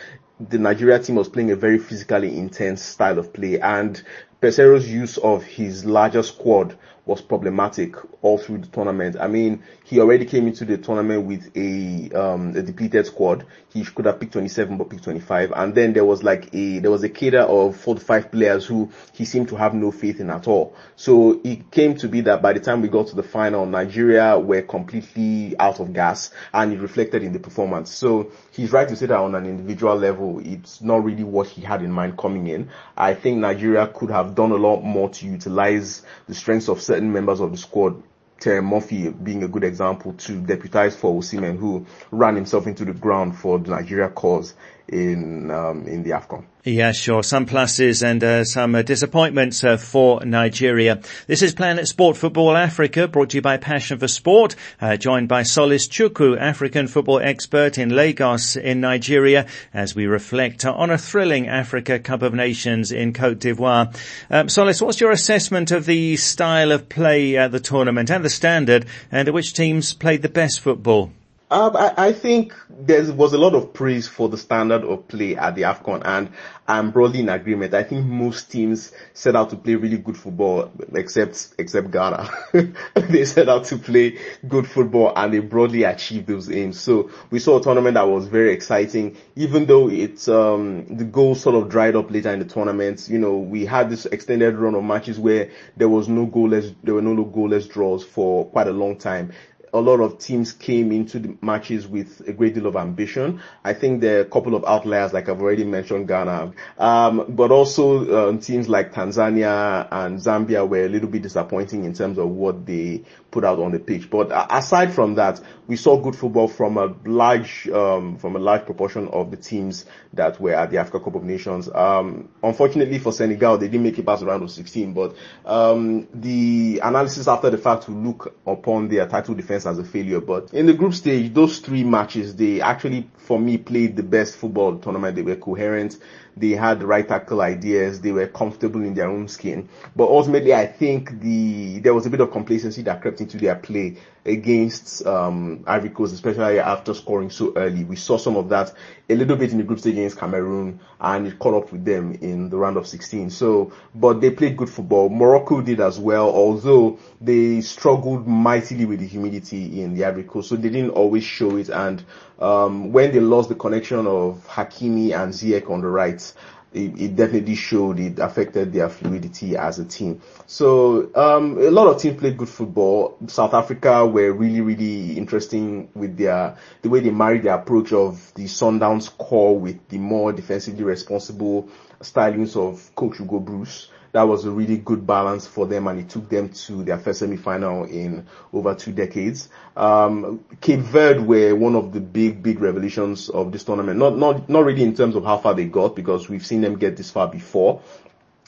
the 0.40 0.58
Nigeria 0.58 0.98
team 0.98 1.16
was 1.16 1.28
playing 1.28 1.50
a 1.52 1.56
very 1.56 1.78
physically 1.78 2.36
intense 2.36 2.82
style 2.82 3.18
of 3.18 3.32
play 3.32 3.60
and 3.60 4.02
Peseiro's 4.42 4.90
use 4.90 5.16
of 5.18 5.42
his 5.44 5.84
larger 5.84 6.22
squad 6.22 6.76
was 7.06 7.20
problematic 7.20 7.94
all 8.22 8.38
through 8.38 8.58
the 8.58 8.66
tournament. 8.68 9.16
I 9.20 9.26
mean, 9.28 9.62
he 9.84 10.00
already 10.00 10.24
came 10.24 10.46
into 10.46 10.64
the 10.64 10.78
tournament 10.78 11.26
with 11.26 11.50
a 11.56 12.10
um, 12.18 12.56
a 12.56 12.62
depleted 12.62 13.06
squad. 13.06 13.44
He 13.72 13.84
could 13.84 14.06
have 14.06 14.18
picked 14.20 14.32
27 14.32 14.78
but 14.78 14.88
picked 14.88 15.04
25. 15.04 15.52
And 15.54 15.74
then 15.74 15.92
there 15.92 16.04
was 16.04 16.22
like 16.22 16.54
a 16.54 16.78
there 16.78 16.90
was 16.90 17.02
a 17.04 17.08
cadre 17.08 17.40
of 17.40 17.76
four 17.76 17.94
to 17.96 18.00
five 18.00 18.32
players 18.32 18.64
who 18.66 18.90
he 19.12 19.24
seemed 19.24 19.48
to 19.48 19.56
have 19.56 19.74
no 19.74 19.90
faith 19.90 20.20
in 20.20 20.30
at 20.30 20.48
all. 20.48 20.74
So 20.96 21.40
it 21.44 21.70
came 21.70 21.94
to 21.96 22.08
be 22.08 22.22
that 22.22 22.40
by 22.40 22.54
the 22.54 22.60
time 22.60 22.80
we 22.80 22.88
got 22.88 23.08
to 23.08 23.16
the 23.16 23.22
final, 23.22 23.66
Nigeria 23.66 24.38
were 24.38 24.62
completely 24.62 25.54
out 25.58 25.80
of 25.80 25.92
gas, 25.92 26.30
and 26.54 26.72
it 26.72 26.80
reflected 26.80 27.22
in 27.22 27.32
the 27.32 27.38
performance. 27.40 27.90
So 27.90 28.30
he's 28.54 28.72
right 28.72 28.88
to 28.88 28.94
say 28.94 29.06
that 29.06 29.18
on 29.18 29.34
an 29.34 29.46
individual 29.46 29.96
level, 29.96 30.40
it's 30.44 30.80
not 30.80 31.02
really 31.04 31.24
what 31.24 31.48
he 31.48 31.60
had 31.60 31.82
in 31.82 31.90
mind 31.90 32.16
coming 32.16 32.46
in. 32.46 32.70
I 32.96 33.14
think 33.14 33.38
Nigeria 33.38 33.88
could 33.88 34.10
have 34.10 34.34
done 34.34 34.52
a 34.52 34.56
lot 34.56 34.82
more 34.82 35.08
to 35.10 35.26
utilize 35.26 36.02
the 36.28 36.34
strengths 36.34 36.68
of 36.68 36.80
certain 36.80 37.12
members 37.12 37.40
of 37.40 37.50
the 37.50 37.56
squad 37.56 38.00
Terem 38.40 38.68
Moffi 38.68 39.10
being 39.24 39.42
a 39.42 39.48
good 39.48 39.64
example 39.64 40.12
to 40.14 40.40
deputize 40.40 40.94
for 40.94 41.18
Osimhen, 41.18 41.56
who 41.58 41.86
ran 42.10 42.34
himself 42.34 42.66
into 42.66 42.84
the 42.84 42.92
ground 42.92 43.38
for 43.38 43.58
the 43.58 43.70
Nigeria 43.70 44.08
cause 44.08 44.54
in 44.88 45.50
um, 45.50 45.86
in 45.86 46.02
the 46.02 46.10
AFCON. 46.10 46.44
Yeah, 46.66 46.92
sure. 46.92 47.22
Some 47.22 47.44
pluses 47.44 48.02
and 48.02 48.24
uh, 48.24 48.44
some 48.44 48.74
uh, 48.74 48.80
disappointments 48.80 49.62
uh, 49.62 49.76
for 49.76 50.24
Nigeria. 50.24 51.02
This 51.26 51.42
is 51.42 51.54
Planet 51.54 51.86
Sport 51.86 52.16
Football 52.16 52.56
Africa, 52.56 53.06
brought 53.06 53.30
to 53.30 53.36
you 53.36 53.42
by 53.42 53.58
Passion 53.58 53.98
for 53.98 54.08
Sport, 54.08 54.56
uh, 54.80 54.96
joined 54.96 55.28
by 55.28 55.42
Solace 55.42 55.86
Chukwu, 55.86 56.40
African 56.40 56.86
football 56.86 57.20
expert 57.20 57.76
in 57.76 57.94
Lagos 57.94 58.56
in 58.56 58.80
Nigeria, 58.80 59.46
as 59.74 59.94
we 59.94 60.06
reflect 60.06 60.64
on 60.64 60.88
a 60.88 60.96
thrilling 60.96 61.48
Africa 61.48 61.98
Cup 61.98 62.22
of 62.22 62.32
Nations 62.32 62.90
in 62.90 63.12
Cote 63.12 63.40
d'Ivoire. 63.40 63.94
Um, 64.30 64.48
Solace, 64.48 64.80
what's 64.80 65.02
your 65.02 65.12
assessment 65.12 65.70
of 65.70 65.84
the 65.84 66.16
style 66.16 66.72
of 66.72 66.88
play 66.88 67.36
at 67.36 67.52
the 67.52 67.60
tournament 67.60 68.10
and 68.10 68.24
the 68.24 68.30
standard, 68.30 68.86
and 69.12 69.28
which 69.28 69.52
teams 69.52 69.92
played 69.92 70.22
the 70.22 70.30
best 70.30 70.60
football? 70.60 71.10
Um, 71.54 71.76
I, 71.76 71.94
I, 71.96 72.12
think 72.12 72.52
there 72.68 73.12
was 73.12 73.32
a 73.32 73.38
lot 73.38 73.54
of 73.54 73.72
praise 73.72 74.08
for 74.08 74.28
the 74.28 74.36
standard 74.36 74.82
of 74.82 75.06
play 75.06 75.36
at 75.36 75.54
the 75.54 75.62
AFCON 75.62 76.02
and 76.04 76.30
I'm 76.66 76.90
broadly 76.90 77.20
in 77.20 77.28
agreement. 77.28 77.74
I 77.74 77.84
think 77.84 78.06
most 78.06 78.50
teams 78.50 78.90
set 79.12 79.36
out 79.36 79.50
to 79.50 79.56
play 79.56 79.76
really 79.76 79.98
good 79.98 80.16
football 80.16 80.72
except, 80.96 81.54
except 81.56 81.92
Ghana. 81.92 82.28
they 82.94 83.24
set 83.24 83.48
out 83.48 83.66
to 83.66 83.78
play 83.78 84.18
good 84.48 84.66
football 84.66 85.12
and 85.14 85.32
they 85.32 85.38
broadly 85.38 85.84
achieved 85.84 86.26
those 86.26 86.50
aims. 86.50 86.80
So 86.80 87.12
we 87.30 87.38
saw 87.38 87.60
a 87.60 87.62
tournament 87.62 87.94
that 87.94 88.08
was 88.08 88.26
very 88.26 88.52
exciting, 88.52 89.16
even 89.36 89.66
though 89.66 89.88
it's, 89.88 90.26
um, 90.26 90.86
the 90.86 91.04
goals 91.04 91.40
sort 91.40 91.54
of 91.54 91.68
dried 91.68 91.94
up 91.94 92.10
later 92.10 92.32
in 92.32 92.40
the 92.40 92.46
tournament. 92.46 93.08
You 93.08 93.18
know, 93.20 93.36
we 93.36 93.64
had 93.64 93.90
this 93.90 94.06
extended 94.06 94.56
run 94.56 94.74
of 94.74 94.82
matches 94.82 95.20
where 95.20 95.52
there 95.76 95.88
was 95.88 96.08
no 96.08 96.26
goalless, 96.26 96.74
there 96.82 96.94
were 96.94 97.02
no 97.02 97.24
goalless 97.24 97.70
draws 97.70 98.02
for 98.02 98.46
quite 98.46 98.66
a 98.66 98.72
long 98.72 98.96
time 98.96 99.32
a 99.74 99.80
lot 99.80 100.00
of 100.00 100.18
teams 100.18 100.52
came 100.52 100.92
into 100.92 101.18
the 101.18 101.36
matches 101.42 101.86
with 101.86 102.22
a 102.28 102.32
great 102.32 102.54
deal 102.54 102.66
of 102.66 102.76
ambition. 102.76 103.42
I 103.64 103.74
think 103.74 104.00
there 104.00 104.18
are 104.18 104.20
a 104.20 104.24
couple 104.24 104.54
of 104.54 104.64
outliers, 104.64 105.12
like 105.12 105.28
I've 105.28 105.42
already 105.42 105.64
mentioned 105.64 106.06
Ghana, 106.06 106.52
um, 106.78 107.26
but 107.28 107.50
also 107.50 108.28
um, 108.28 108.38
teams 108.38 108.68
like 108.68 108.94
Tanzania 108.94 109.88
and 109.90 110.20
Zambia 110.20 110.66
were 110.66 110.86
a 110.86 110.88
little 110.88 111.08
bit 111.08 111.22
disappointing 111.22 111.84
in 111.84 111.92
terms 111.92 112.18
of 112.18 112.28
what 112.28 112.64
they 112.64 113.02
put 113.34 113.44
out 113.44 113.58
on 113.58 113.72
the 113.72 113.80
pitch. 113.80 114.08
But 114.08 114.30
aside 114.50 114.94
from 114.94 115.16
that, 115.16 115.40
we 115.66 115.74
saw 115.74 116.00
good 116.00 116.14
football 116.14 116.46
from 116.46 116.78
a 116.78 116.94
large, 117.04 117.68
um, 117.68 118.16
from 118.16 118.36
a 118.36 118.38
large 118.38 118.64
proportion 118.64 119.08
of 119.08 119.32
the 119.32 119.36
teams 119.36 119.86
that 120.12 120.40
were 120.40 120.54
at 120.54 120.70
the 120.70 120.78
Africa 120.78 121.00
Cup 121.00 121.16
of 121.16 121.24
Nations. 121.24 121.68
Um, 121.68 122.28
unfortunately 122.44 123.00
for 123.00 123.12
Senegal, 123.12 123.58
they 123.58 123.66
didn't 123.66 123.82
make 123.82 123.98
it 123.98 124.06
past 124.06 124.20
the 124.20 124.26
round 124.26 124.44
of 124.44 124.52
16, 124.52 124.92
but 124.92 125.16
um, 125.44 126.06
the 126.14 126.80
analysis 126.82 127.26
after 127.26 127.50
the 127.50 127.58
fact 127.58 127.88
will 127.88 127.96
look 127.96 128.36
upon 128.46 128.86
their 128.88 129.08
title 129.08 129.34
defense 129.34 129.66
as 129.66 129.80
a 129.80 129.84
failure. 129.84 130.20
But 130.20 130.54
in 130.54 130.66
the 130.66 130.74
group 130.74 130.94
stage, 130.94 131.34
those 131.34 131.58
three 131.58 131.82
matches, 131.82 132.36
they 132.36 132.60
actually, 132.60 133.10
for 133.16 133.40
me, 133.40 133.58
played 133.58 133.96
the 133.96 134.04
best 134.04 134.36
football 134.36 134.78
tournament. 134.78 135.16
They 135.16 135.22
were 135.22 135.36
coherent. 135.36 135.98
They 136.36 136.50
had 136.50 136.80
the 136.80 136.86
right 136.86 137.06
tackle 137.06 137.40
ideas. 137.40 138.00
They 138.00 138.12
were 138.12 138.26
comfortable 138.26 138.82
in 138.82 138.94
their 138.94 139.08
own 139.08 139.28
skin. 139.28 139.68
But 139.94 140.08
ultimately, 140.08 140.54
I 140.54 140.66
think 140.66 141.20
the 141.20 141.78
there 141.80 141.94
was 141.94 142.06
a 142.06 142.10
bit 142.10 142.20
of 142.20 142.30
complacency 142.32 142.82
that 142.82 143.00
crept 143.02 143.20
into 143.20 143.38
their 143.38 143.54
play 143.54 143.96
against 144.26 145.06
um, 145.06 145.62
Ivory 145.66 145.90
Coast, 145.90 146.14
especially 146.14 146.58
after 146.58 146.94
scoring 146.94 147.30
so 147.30 147.52
early. 147.56 147.84
We 147.84 147.96
saw 147.96 148.16
some 148.16 148.36
of 148.36 148.48
that 148.48 148.72
a 149.10 149.14
little 149.14 149.36
bit 149.36 149.52
in 149.52 149.58
the 149.58 149.64
group 149.64 149.80
stage 149.80 149.94
against 149.94 150.18
Cameroon, 150.18 150.80
and 151.00 151.26
it 151.26 151.38
caught 151.38 151.62
up 151.62 151.70
with 151.72 151.84
them 151.84 152.14
in 152.22 152.48
the 152.48 152.56
round 152.56 152.78
of 152.78 152.86
16. 152.86 153.28
So, 153.30 153.72
but 153.94 154.20
they 154.20 154.30
played 154.30 154.56
good 154.56 154.70
football. 154.70 155.10
Morocco 155.10 155.60
did 155.60 155.80
as 155.80 155.98
well, 155.98 156.30
although 156.30 156.98
they 157.20 157.60
struggled 157.60 158.26
mightily 158.26 158.86
with 158.86 159.00
the 159.00 159.06
humidity 159.06 159.82
in 159.82 159.94
the 159.94 160.04
Ivory 160.06 160.24
Coast, 160.24 160.48
so 160.48 160.56
they 160.56 160.70
didn't 160.70 160.90
always 160.90 161.24
show 161.24 161.56
it. 161.56 161.68
And 161.68 162.02
um, 162.38 162.92
when 162.92 163.12
they 163.12 163.20
lost 163.20 163.50
the 163.50 163.54
connection 163.54 164.06
of 164.06 164.46
Hakimi 164.48 165.14
and 165.14 165.32
Ziyech 165.34 165.70
on 165.70 165.82
the 165.82 165.88
right, 165.88 166.32
it, 166.74 167.00
it, 167.00 167.16
definitely 167.16 167.54
showed 167.54 168.00
it 168.00 168.18
affected 168.18 168.72
their 168.72 168.88
fluidity 168.88 169.56
as 169.56 169.78
a 169.78 169.84
team. 169.84 170.20
So 170.46 171.10
um, 171.14 171.58
a 171.58 171.70
lot 171.70 171.86
of 171.86 172.00
teams 172.00 172.18
played 172.18 172.36
good 172.36 172.48
football. 172.48 173.16
South 173.28 173.54
Africa 173.54 174.06
were 174.06 174.32
really, 174.32 174.60
really 174.60 175.16
interesting 175.16 175.88
with 175.94 176.16
their 176.16 176.56
the 176.82 176.88
way 176.88 177.00
they 177.00 177.10
married 177.10 177.44
the 177.44 177.54
approach 177.54 177.92
of 177.92 178.32
the 178.34 178.44
Sundowns 178.44 179.16
core 179.16 179.58
with 179.58 179.88
the 179.88 179.98
more 179.98 180.32
defensively 180.32 180.84
responsible 180.84 181.68
stylings 182.00 182.56
of 182.56 182.94
Coach 182.94 183.18
Hugo 183.18 183.38
Broos 183.38 183.88
that 184.14 184.22
was 184.22 184.44
a 184.44 184.50
really 184.50 184.76
good 184.76 185.04
balance 185.04 185.44
for 185.44 185.66
them 185.66 185.88
and 185.88 185.98
it 185.98 186.08
took 186.08 186.28
them 186.28 186.48
to 186.48 186.84
their 186.84 186.98
first 186.98 187.18
semi-final 187.18 187.82
in 187.86 188.24
over 188.52 188.72
two 188.72 188.92
decades. 188.92 189.48
Um, 189.76 190.44
Cape 190.60 190.78
Verde 190.78 191.18
were 191.18 191.56
one 191.56 191.74
of 191.74 191.92
the 191.92 192.00
big, 192.00 192.40
big 192.40 192.60
revelations 192.60 193.28
of 193.28 193.50
this 193.50 193.64
tournament. 193.64 193.98
Not, 193.98 194.16
not, 194.16 194.48
not 194.48 194.64
really 194.64 194.84
in 194.84 194.94
terms 194.94 195.16
of 195.16 195.24
how 195.24 195.38
far 195.38 195.54
they 195.54 195.64
got 195.64 195.96
because 195.96 196.28
we've 196.28 196.46
seen 196.46 196.60
them 196.60 196.78
get 196.78 196.96
this 196.96 197.10
far 197.10 197.26
before. 197.26 197.82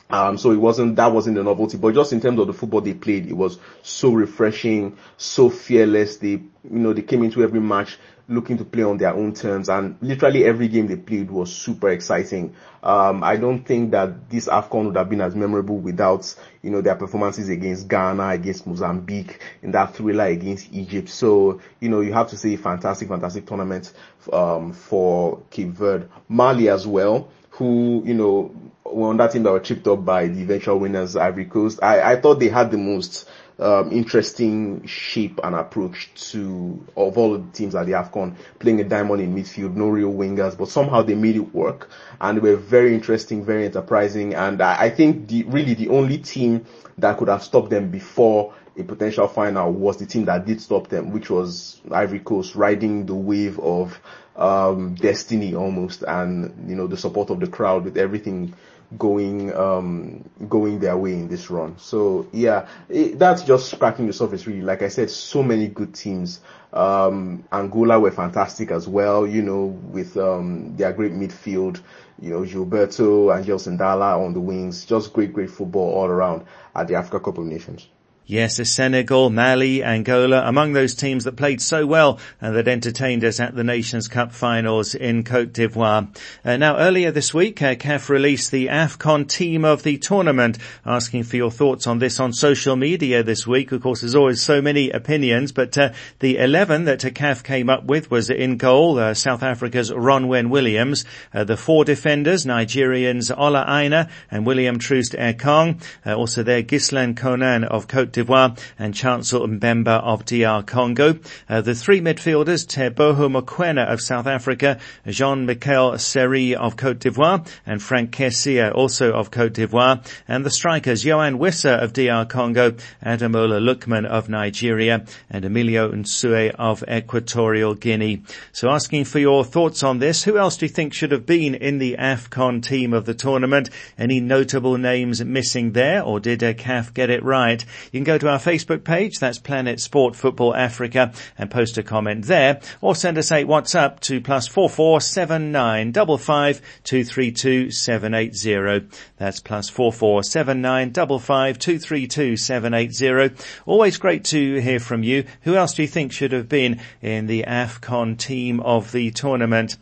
Um, 0.09 0.39
so 0.39 0.53
it 0.53 0.59
wasn't, 0.59 0.95
that 0.97 1.11
wasn't 1.11 1.37
a 1.39 1.43
novelty, 1.43 1.79
but 1.79 1.95
just 1.97 2.13
in 2.13 2.21
terms 2.21 2.39
of 2.39 2.47
the 2.47 2.53
football 2.53 2.81
they 2.81 2.95
played, 2.95 3.27
it 3.27 3.33
was 3.37 3.59
so 3.83 4.13
refreshing, 4.13 4.97
so 5.17 5.51
fearless. 5.51 6.19
They, 6.19 6.29
you 6.29 6.49
know, 6.63 6.93
they 6.93 7.03
came 7.03 7.25
into 7.25 7.43
every 7.43 7.59
match 7.59 7.99
looking 8.29 8.59
to 8.59 8.65
play 8.65 8.83
on 8.83 8.97
their 8.99 9.15
own 9.15 9.33
terms 9.33 9.69
and 9.69 9.97
literally 10.01 10.45
every 10.45 10.67
game 10.67 10.89
they 10.89 10.97
played 10.97 11.31
was 11.31 11.55
super 11.55 11.91
exciting. 11.91 12.55
Um, 12.83 13.23
I 13.23 13.37
don't 13.37 13.65
think 13.65 13.93
that 13.93 14.29
this 14.31 14.49
AFCON 14.49 14.87
would 14.87 14.97
have 14.97 15.09
been 15.09 15.21
as 15.21 15.35
memorable 15.35 15.77
without, 15.77 16.35
you 16.63 16.71
know, 16.71 16.81
their 16.81 16.97
performances 16.97 17.49
against 17.49 17.89
Ghana, 17.89 18.31
against 18.31 18.67
Mozambique, 18.67 19.41
in 19.63 19.73
that 19.73 19.95
thriller 19.95 20.25
against 20.27 20.73
Egypt. 20.73 21.09
So, 21.09 21.61
you 21.81 21.89
know, 21.89 22.01
you 22.01 22.13
have 22.13 22.29
to 22.31 22.37
say 22.37 22.57
fantastic, 22.57 23.09
fantastic 23.09 23.47
tournament, 23.47 23.93
um, 24.33 24.73
for 24.73 25.43
Cape 25.51 25.69
Verde. 25.69 26.07
Mali 26.29 26.69
as 26.69 26.87
well, 26.87 27.29
who, 27.51 28.03
you 28.05 28.15
know, 28.15 28.55
were 28.85 29.09
on 29.09 29.17
that 29.17 29.33
team 29.33 29.43
that 29.45 29.53
were 29.53 29.61
tripped 29.61 29.87
up 29.87 30.05
by 30.05 30.27
the 30.29 30.43
eventual 30.43 30.79
winners, 30.79 31.17
Ivory 31.17 31.47
Coast. 31.47 31.81
I, 31.83 32.13
I 32.13 32.21
thought 32.21 32.39
they 32.39 32.49
had 32.49 32.71
the 32.71 32.79
most, 32.79 33.29
um, 33.59 33.91
interesting 33.91 34.87
shape 34.87 35.41
and 35.43 35.55
approach 35.55 36.11
to 36.31 36.85
of 36.97 37.17
all 37.17 37.39
the 37.39 37.53
teams 37.53 37.75
at 37.75 37.87
the 37.87 37.93
AFCON, 37.93 38.37
playing 38.59 38.81
a 38.81 38.85
diamond 38.85 39.23
in 39.23 39.35
midfield, 39.35 39.75
no 39.75 39.89
real 39.89 40.13
wingers, 40.13 40.57
but 40.57 40.69
somehow 40.69 41.03
they 41.03 41.15
made 41.15 41.37
it 41.37 41.55
work 41.55 41.89
and 42.21 42.43
were 42.43 42.57
very 42.57 42.95
interesting, 42.95 43.45
very 43.45 43.65
enterprising, 43.65 44.35
and 44.35 44.61
I, 44.61 44.85
I 44.85 44.91
think 44.91 45.29
the 45.29 45.45
really 45.45 45.75
the 45.75 45.89
only 45.89 46.19
team 46.19 46.67
that 46.99 47.19
could 47.19 47.29
have 47.29 47.43
stopped 47.43 47.71
them 47.71 47.91
before 47.91 48.55
a 48.79 48.83
potential 48.83 49.27
final 49.27 49.73
was 49.73 49.97
the 49.97 50.07
team 50.07 50.27
that 50.27 50.45
did 50.45 50.61
stop 50.61 50.89
them, 50.89 51.11
which 51.11 51.31
was 51.31 51.81
Ivory 51.91 52.21
Coast 52.21 52.55
riding 52.55 53.07
the 53.07 53.15
wave 53.15 53.59
of 53.59 53.99
um, 54.37 54.95
destiny 54.95 55.55
almost, 55.55 56.03
and 56.03 56.69
you 56.69 56.77
know 56.77 56.87
the 56.87 56.97
support 56.97 57.31
of 57.31 57.41
the 57.41 57.47
crowd 57.47 57.85
with 57.85 57.97
everything 57.97 58.55
going 58.99 59.55
um, 59.55 60.29
going 60.49 60.79
their 60.79 60.97
way 60.97 61.13
in 61.13 61.29
this 61.29 61.51
run. 61.51 61.77
So 61.79 62.27
yeah, 62.33 62.69
it, 62.89 63.19
that's 63.19 63.43
just 63.43 63.71
scratching 63.71 64.07
the 64.07 64.13
surface 64.13 64.47
really. 64.47 64.63
Like 64.63 64.83
I 64.83 64.89
said, 64.89 65.11
so 65.11 65.43
many 65.43 65.69
good 65.69 65.95
teams. 65.95 66.41
Um, 66.73 67.45
Angola 67.53 67.99
were 67.99 68.11
fantastic 68.11 68.71
as 68.71 68.87
well, 68.87 69.27
you 69.27 69.43
know, 69.43 69.65
with 69.65 70.17
um, 70.17 70.77
their 70.77 70.93
great 70.93 71.13
midfield, 71.13 71.81
you 72.21 72.31
know, 72.31 72.43
Gilberto, 72.43 73.37
Angel 73.37 73.59
Sindala 73.59 74.23
on 74.25 74.35
the 74.35 74.41
wings, 74.41 74.85
just 74.85 75.13
great, 75.13 75.33
great 75.33 75.51
football 75.51 75.95
all 75.95 76.07
around 76.07 76.45
at 76.75 76.89
the 76.89 76.95
Africa 76.95 77.21
Cup 77.21 77.39
of 77.39 77.47
Nations. 77.47 77.89
Yes, 78.29 78.57
Senegal, 78.69 79.31
Mali, 79.31 79.85
Angola, 79.85 80.43
among 80.49 80.73
those 80.73 80.97
teams 80.97 81.23
that 81.23 81.37
played 81.37 81.61
so 81.63 81.87
well 81.87 82.19
and 82.41 82.57
that 82.57 82.67
entertained 82.67 83.23
us 83.23 83.39
at 83.39 83.55
the 83.55 83.63
Nations 83.63 84.09
Cup 84.09 84.33
finals 84.33 84.97
in 84.97 85.23
Cote 85.23 85.53
d'Ivoire. 85.53 86.09
Uh, 86.45 86.57
now, 86.57 86.77
earlier 86.77 87.13
this 87.13 87.33
week, 87.33 87.63
uh, 87.63 87.77
CAF 87.77 88.09
released 88.09 88.51
the 88.51 88.67
AFCON 88.67 89.29
team 89.29 89.65
of 89.65 89.85
the 89.85 89.97
tournament, 89.99 90.59
asking 90.85 91.23
for 91.23 91.37
your 91.37 91.53
thoughts 91.53 91.87
on 91.87 92.01
this 92.01 92.19
on 92.19 92.33
social 92.33 92.75
media 92.75 93.23
this 93.23 93.47
week. 93.47 93.71
Of 93.71 93.81
course, 93.81 94.01
there's 94.01 94.17
always 94.17 94.43
so 94.43 94.61
many 94.61 94.91
opinions, 94.91 95.53
but 95.53 95.79
uh, 95.79 95.93
the 96.19 96.39
11 96.39 96.87
that 96.87 96.99
CAF 96.99 97.45
came 97.45 97.71
up 97.71 97.85
with 97.85 98.11
was 98.11 98.29
in 98.29 98.57
goal, 98.57 98.99
uh, 98.99 99.15
South 99.15 99.45
Africa's 99.45 99.93
Ronwen 99.93 100.49
Williams, 100.49 101.05
uh, 101.33 101.45
the 101.45 101.57
four 101.57 101.85
defenders, 101.85 102.45
Nigerians 102.45 103.31
Ola 103.39 103.65
Aina 103.69 104.11
and 104.33 104.45
William 104.45 104.81
Troost 104.81 105.13
Ekong, 105.13 105.81
uh, 106.05 106.15
also 106.15 106.43
there 106.43 106.63
Ghislain 106.63 107.15
Konan 107.15 107.63
of 107.63 107.87
Cote 107.87 108.16
d'Ivoire 108.17 108.59
and 108.79 108.95
Chancel 108.95 109.47
Mbemba 109.47 110.03
of 110.03 110.25
DR 110.25 110.63
Congo. 110.67 111.19
Uh, 111.49 111.61
the 111.61 111.75
three 111.75 112.01
midfielders, 112.01 112.67
Teboho 112.67 113.31
Mokoena 113.31 113.87
of 113.93 114.01
South 114.01 114.27
Africa, 114.27 114.79
Jean-Michel 115.07 115.99
Seri 115.99 116.57
of 116.57 116.77
Cote 116.77 116.99
d'Ivoire 116.99 117.47
and 117.67 117.83
Franck 117.83 118.11
Kessié 118.11 118.75
also 118.75 119.13
of 119.13 119.31
Cote 119.31 119.53
d'Ivoire. 119.53 120.05
And 120.27 120.45
the 120.45 120.51
strikers, 120.51 121.05
Yoane 121.05 121.39
Wissa 121.39 121.83
of 121.83 121.93
DR 121.93 122.25
Congo, 122.29 122.73
Ademola 123.05 123.61
Lookman 123.61 124.07
of 124.07 124.29
Nigeria 124.29 125.05
and 125.29 125.45
Emilio 125.45 125.93
Nsue 125.93 126.55
of 126.59 126.83
Equatorial 126.89 127.75
Guinea. 127.75 128.23
So 128.53 128.71
asking 128.71 129.05
for 129.05 129.19
your 129.19 129.45
thoughts 129.45 129.83
on 129.83 129.99
this, 129.99 130.25
who 130.25 130.39
else 130.39 130.57
do 130.57 130.65
you 130.65 130.71
think 130.71 130.95
should 130.95 131.13
have 131.13 131.27
been 131.27 131.55
in 131.55 131.79
the 131.79 131.97
AFCON 131.99 132.63
team 132.63 132.95
of 132.95 133.05
the 133.05 133.15
tournament? 133.15 133.69
Any 133.99 134.21
notable 134.21 134.79
names 134.79 135.23
missing 135.23 135.73
there 135.73 136.03
or 136.03 136.19
did 136.21 136.41
CAF 136.41 136.95
get 136.95 137.11
it 137.11 137.23
right? 137.23 137.65
You 137.93 137.99
can 137.99 138.05
go 138.07 138.17
to 138.17 138.31
our 138.31 138.39
Facebook 138.39 138.85
page, 138.85 139.19
that's 139.19 139.39
Planet 139.39 139.81
Sport 139.81 140.15
Football 140.15 140.55
Africa, 140.55 141.13
and 141.37 141.51
post 141.51 141.77
a 141.77 141.83
comment 141.83 142.27
there, 142.27 142.61
or 142.81 142.95
send 142.95 143.19
us 143.19 143.33
a 143.33 143.45
WhatsApp 143.45 143.99
to 144.01 144.21
plus 144.21 144.47
four 144.47 144.71
four 144.71 145.01
seven 145.01 145.51
nine 145.51 145.91
double 145.91 146.17
five 146.17 146.63
two 146.85 147.05
three 147.05 147.33
two 147.33 147.71
seven 147.71 148.15
eight 148.15 148.35
zero. 148.35 148.83
That's 149.17 149.41
plus 149.41 149.69
four 149.69 149.93
four 149.93 150.23
seven 150.23 150.63
nine 150.63 150.93
double 150.93 151.19
five 151.19 151.59
two 151.59 151.79
three 151.79 152.07
two 152.07 152.37
seven 152.37 152.73
eight 152.75 152.95
zero. 152.95 153.31
Always 153.67 153.97
great 153.97 154.25
to 154.27 154.61
hear 154.61 154.79
from 154.79 155.03
you. 155.03 155.25
Who 155.43 155.57
else 155.57 155.75
do 155.75 155.83
you 155.83 155.89
think 155.89 156.13
should 156.13 156.33
have 156.33 156.49
been 156.49 156.81
in 157.03 157.27
the 157.27 157.45
AFCON 157.47 158.19
team 158.19 158.61
of 158.61 158.93
the 158.93 159.11
tournament? 159.11 159.77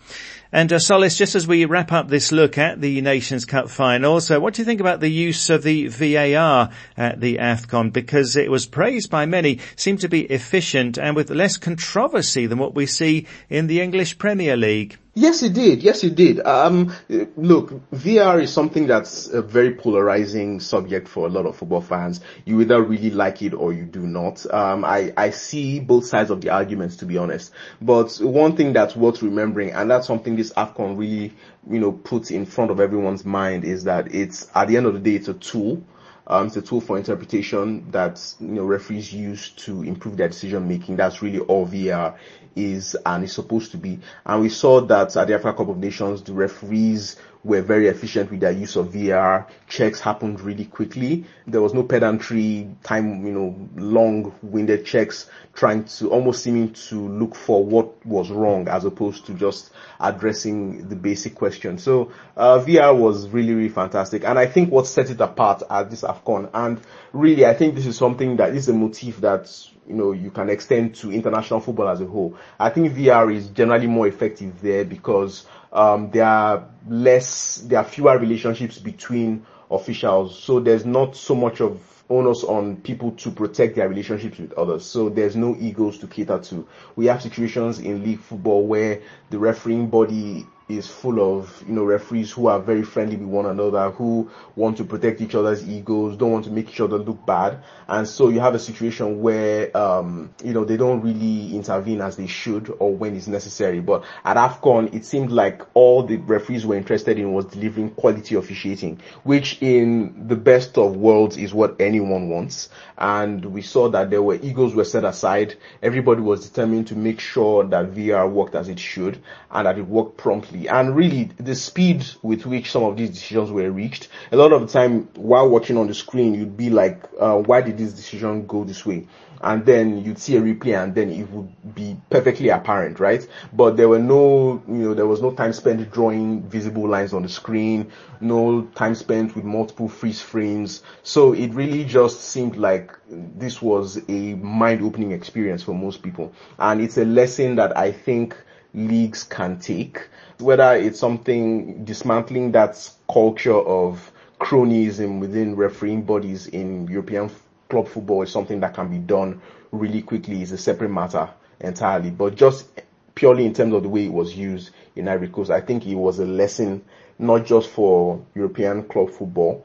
And 0.54 0.72
uh, 0.72 0.78
Solace, 0.78 1.18
just 1.18 1.34
as 1.34 1.48
we 1.48 1.64
wrap 1.64 1.90
up 1.90 2.06
this 2.06 2.30
look 2.30 2.58
at 2.58 2.80
the 2.80 3.00
Nations 3.00 3.44
Cup 3.44 3.68
finals, 3.68 4.28
so 4.28 4.38
what 4.38 4.54
do 4.54 4.62
you 4.62 4.64
think 4.64 4.78
about 4.78 5.00
the 5.00 5.08
use 5.08 5.50
of 5.50 5.64
the 5.64 5.88
VAR 5.88 6.70
at 6.96 7.20
the 7.20 7.38
AFCON? 7.38 7.92
Because 7.92 8.36
it 8.36 8.52
was 8.52 8.64
praised 8.64 9.10
by 9.10 9.26
many, 9.26 9.58
seemed 9.74 9.98
to 10.02 10.08
be 10.08 10.20
efficient 10.26 10.96
and 10.96 11.16
with 11.16 11.28
less 11.30 11.56
controversy 11.56 12.46
than 12.46 12.58
what 12.58 12.76
we 12.76 12.86
see 12.86 13.26
in 13.50 13.66
the 13.66 13.80
English 13.80 14.16
Premier 14.16 14.56
League. 14.56 14.96
Yes, 15.16 15.44
it 15.44 15.52
did. 15.52 15.84
Yes, 15.84 16.02
it 16.02 16.16
did. 16.16 16.40
Um, 16.44 16.92
look, 17.36 17.70
VR 17.92 18.42
is 18.42 18.52
something 18.52 18.88
that's 18.88 19.28
a 19.28 19.42
very 19.42 19.72
polarizing 19.72 20.58
subject 20.58 21.06
for 21.06 21.28
a 21.28 21.30
lot 21.30 21.46
of 21.46 21.56
football 21.56 21.82
fans. 21.82 22.20
You 22.44 22.60
either 22.60 22.82
really 22.82 23.10
like 23.10 23.40
it 23.40 23.54
or 23.54 23.72
you 23.72 23.84
do 23.84 24.00
not. 24.00 24.44
Um, 24.52 24.84
I, 24.84 25.12
I 25.16 25.30
see 25.30 25.78
both 25.78 26.04
sides 26.06 26.30
of 26.30 26.40
the 26.40 26.50
arguments, 26.50 26.96
to 26.96 27.06
be 27.06 27.16
honest. 27.16 27.52
But 27.80 28.16
one 28.16 28.56
thing 28.56 28.72
that's 28.72 28.96
worth 28.96 29.22
remembering, 29.22 29.70
and 29.70 29.88
that's 29.88 30.08
something 30.08 30.34
this 30.34 30.52
AFCON 30.52 30.98
really, 30.98 31.32
you 31.70 31.78
know, 31.78 31.92
puts 31.92 32.32
in 32.32 32.44
front 32.44 32.72
of 32.72 32.80
everyone's 32.80 33.24
mind 33.24 33.64
is 33.64 33.84
that 33.84 34.12
it's, 34.12 34.48
at 34.52 34.66
the 34.66 34.76
end 34.76 34.86
of 34.86 34.94
the 34.94 35.00
day, 35.00 35.14
it's 35.14 35.28
a 35.28 35.34
tool. 35.34 35.84
Um, 36.26 36.46
it's 36.46 36.56
a 36.56 36.62
tool 36.62 36.80
for 36.80 36.96
interpretation 36.96 37.90
that 37.90 38.34
you 38.40 38.48
know 38.48 38.64
referees 38.64 39.12
use 39.12 39.50
to 39.50 39.82
improve 39.82 40.16
their 40.16 40.28
decision 40.28 40.66
making. 40.66 40.96
That's 40.96 41.22
really 41.22 41.40
all 41.40 41.66
VR 41.66 42.16
is 42.56 42.96
and 43.04 43.24
is 43.24 43.32
supposed 43.32 43.72
to 43.72 43.76
be. 43.76 43.98
And 44.24 44.40
we 44.40 44.48
saw 44.48 44.80
that 44.82 45.16
at 45.16 45.26
the 45.26 45.34
Africa 45.34 45.58
Cup 45.58 45.68
of 45.68 45.78
Nations, 45.78 46.22
the 46.22 46.32
referees 46.32 47.16
were 47.44 47.60
very 47.60 47.88
efficient 47.88 48.30
with 48.30 48.40
their 48.40 48.50
use 48.50 48.74
of 48.74 48.88
VR. 48.88 49.46
Checks 49.68 50.00
happened 50.00 50.40
really 50.40 50.64
quickly. 50.64 51.24
There 51.46 51.60
was 51.60 51.74
no 51.74 51.82
pedantry, 51.82 52.68
time, 52.82 53.24
you 53.26 53.32
know, 53.32 53.68
long-winded 53.76 54.86
checks 54.86 55.28
trying 55.54 55.84
to 55.84 56.10
almost 56.10 56.42
seeming 56.42 56.72
to 56.72 56.96
look 56.96 57.34
for 57.34 57.64
what 57.64 58.04
was 58.06 58.30
wrong 58.30 58.66
as 58.68 58.84
opposed 58.84 59.26
to 59.26 59.34
just 59.34 59.70
addressing 60.00 60.88
the 60.88 60.96
basic 60.96 61.34
question. 61.34 61.78
So 61.78 62.12
uh, 62.36 62.58
VR 62.60 62.96
was 62.96 63.28
really, 63.28 63.54
really 63.54 63.68
fantastic. 63.68 64.24
And 64.24 64.38
I 64.38 64.46
think 64.46 64.72
what 64.72 64.86
set 64.86 65.10
it 65.10 65.20
apart 65.20 65.62
at 65.70 65.90
this 65.90 66.02
AFCON, 66.02 66.50
and 66.54 66.80
really 67.12 67.46
I 67.46 67.54
think 67.54 67.74
this 67.74 67.86
is 67.86 67.96
something 67.96 68.36
that 68.36 68.54
is 68.54 68.68
a 68.68 68.72
motif 68.72 69.20
that 69.20 69.50
you 69.86 69.94
know 69.94 70.12
you 70.12 70.30
can 70.30 70.48
extend 70.48 70.94
to 70.96 71.12
international 71.12 71.60
football 71.60 71.88
as 71.88 72.00
a 72.00 72.06
whole. 72.06 72.36
I 72.58 72.70
think 72.70 72.92
VR 72.94 73.34
is 73.34 73.48
generally 73.48 73.86
more 73.86 74.06
effective 74.08 74.60
there 74.62 74.84
because 74.84 75.46
um, 75.74 76.10
there 76.10 76.24
are 76.24 76.68
less, 76.88 77.58
there 77.58 77.80
are 77.80 77.84
fewer 77.84 78.18
relationships 78.18 78.78
between 78.78 79.44
officials, 79.70 80.38
so 80.38 80.60
there's 80.60 80.86
not 80.86 81.16
so 81.16 81.34
much 81.34 81.60
of 81.60 81.80
onus 82.10 82.44
on 82.44 82.76
people 82.76 83.12
to 83.12 83.30
protect 83.30 83.76
their 83.76 83.88
relationships 83.88 84.38
with 84.38 84.52
others. 84.54 84.84
So 84.84 85.08
there's 85.08 85.36
no 85.36 85.56
egos 85.58 85.98
to 85.98 86.06
cater 86.06 86.38
to. 86.38 86.66
We 86.96 87.06
have 87.06 87.22
situations 87.22 87.78
in 87.78 88.04
league 88.04 88.20
football 88.20 88.66
where 88.66 89.00
the 89.30 89.38
refereeing 89.38 89.88
body 89.88 90.46
is 90.68 90.86
full 90.86 91.20
of 91.38 91.62
you 91.68 91.74
know 91.74 91.84
referees 91.84 92.32
who 92.32 92.46
are 92.46 92.58
very 92.58 92.82
friendly 92.82 93.16
with 93.16 93.28
one 93.28 93.44
another 93.44 93.90
who 93.90 94.30
want 94.56 94.78
to 94.78 94.84
protect 94.84 95.20
each 95.20 95.34
other's 95.34 95.68
egos 95.68 96.16
don't 96.16 96.32
want 96.32 96.44
to 96.44 96.50
make 96.50 96.70
each 96.70 96.80
other 96.80 96.96
look 96.96 97.24
bad. 97.26 97.62
And 97.86 98.08
so 98.08 98.30
you 98.30 98.40
have 98.40 98.54
a 98.54 98.58
situation 98.58 99.20
where 99.20 99.76
um 99.76 100.32
you 100.42 100.54
know 100.54 100.64
they 100.64 100.78
don't 100.78 101.02
really 101.02 101.54
intervene 101.54 102.00
as 102.00 102.16
they 102.16 102.26
should 102.26 102.74
or 102.78 102.94
when 102.94 103.14
it's 103.14 103.26
necessary. 103.26 103.80
But 103.80 104.04
at 104.24 104.38
afcon 104.38 104.94
it 104.94 105.04
seemed 105.04 105.30
like 105.30 105.62
all 105.74 106.02
the 106.02 106.16
referees 106.16 106.64
were 106.64 106.76
interested 106.76 107.18
in 107.18 107.34
was 107.34 107.44
delivering 107.46 107.90
quality 107.90 108.34
officiating 108.34 109.00
which 109.22 109.58
in 109.60 110.28
the 110.28 110.36
best 110.36 110.78
of 110.78 110.96
worlds 110.96 111.36
is 111.36 111.52
what 111.52 111.78
anyone 111.78 112.30
wants. 112.30 112.70
And 112.96 113.44
we 113.44 113.60
saw 113.60 113.90
that 113.90 114.08
there 114.08 114.22
were 114.22 114.36
egos 114.36 114.74
were 114.74 114.84
set 114.84 115.04
aside. 115.04 115.56
Everybody 115.82 116.22
was 116.22 116.48
determined 116.48 116.86
to 116.88 116.96
make 116.96 117.20
sure 117.20 117.64
that 117.64 117.92
vr 117.92 118.30
worked 118.30 118.54
as 118.54 118.70
it 118.70 118.78
should 118.78 119.20
and 119.50 119.66
that 119.66 119.76
it 119.78 119.86
worked 119.86 120.16
promptly 120.16 120.53
and 120.54 120.96
really 120.96 121.24
the 121.36 121.54
speed 121.54 122.04
with 122.22 122.46
which 122.46 122.70
some 122.70 122.84
of 122.84 122.96
these 122.96 123.10
decisions 123.10 123.50
were 123.50 123.70
reached. 123.70 124.08
A 124.32 124.36
lot 124.36 124.52
of 124.52 124.60
the 124.62 124.72
time 124.72 125.08
while 125.16 125.48
watching 125.48 125.76
on 125.76 125.86
the 125.86 125.94
screen, 125.94 126.34
you'd 126.34 126.56
be 126.56 126.70
like, 126.70 127.04
uh, 127.20 127.36
why 127.36 127.60
did 127.60 127.78
this 127.78 127.92
decision 127.92 128.46
go 128.46 128.64
this 128.64 128.86
way? 128.86 129.06
And 129.40 129.66
then 129.66 130.02
you'd 130.02 130.18
see 130.18 130.36
a 130.36 130.40
replay 130.40 130.82
and 130.82 130.94
then 130.94 131.10
it 131.10 131.30
would 131.30 131.74
be 131.74 131.96
perfectly 132.08 132.48
apparent, 132.48 132.98
right? 132.98 133.26
But 133.52 133.76
there 133.76 133.90
were 133.90 133.98
no, 133.98 134.62
you 134.66 134.74
know, 134.74 134.94
there 134.94 135.06
was 135.06 135.20
no 135.20 135.32
time 135.32 135.52
spent 135.52 135.90
drawing 135.90 136.48
visible 136.48 136.88
lines 136.88 137.12
on 137.12 137.22
the 137.22 137.28
screen, 137.28 137.92
no 138.22 138.62
time 138.74 138.94
spent 138.94 139.36
with 139.36 139.44
multiple 139.44 139.88
freeze 139.88 140.22
frames. 140.22 140.82
So 141.02 141.34
it 141.34 141.52
really 141.52 141.84
just 141.84 142.22
seemed 142.22 142.56
like 142.56 142.96
this 143.06 143.60
was 143.60 143.98
a 144.08 144.34
mind-opening 144.34 145.12
experience 145.12 145.62
for 145.62 145.74
most 145.74 146.02
people. 146.02 146.32
And 146.58 146.80
it's 146.80 146.96
a 146.96 147.04
lesson 147.04 147.56
that 147.56 147.76
I 147.76 147.92
think 147.92 148.34
leagues 148.74 149.22
can 149.22 149.58
take 149.58 150.08
whether 150.38 150.74
it's 150.74 150.98
something 150.98 151.84
dismantling 151.84 152.52
that 152.52 152.90
culture 153.10 153.54
of 153.54 154.10
cronyism 154.40 155.20
within 155.20 155.54
refereeing 155.56 156.02
bodies 156.02 156.48
in 156.48 156.86
European 156.88 157.30
club 157.68 157.88
football 157.88 158.22
is 158.22 158.30
something 158.30 158.60
that 158.60 158.74
can 158.74 158.88
be 158.88 158.98
done 158.98 159.40
really 159.70 160.02
quickly 160.02 160.42
is 160.42 160.52
a 160.52 160.58
separate 160.58 160.90
matter 160.90 161.28
entirely. 161.60 162.10
But 162.10 162.34
just 162.34 162.66
purely 163.14 163.46
in 163.46 163.54
terms 163.54 163.74
of 163.74 163.82
the 163.82 163.88
way 163.88 164.06
it 164.06 164.12
was 164.12 164.36
used 164.36 164.70
in 164.96 165.08
Ivory 165.08 165.28
Coast, 165.28 165.50
I 165.50 165.60
think 165.60 165.86
it 165.86 165.94
was 165.94 166.18
a 166.18 166.26
lesson 166.26 166.84
not 167.18 167.46
just 167.46 167.70
for 167.70 168.24
European 168.34 168.82
club 168.84 169.10
football, 169.10 169.64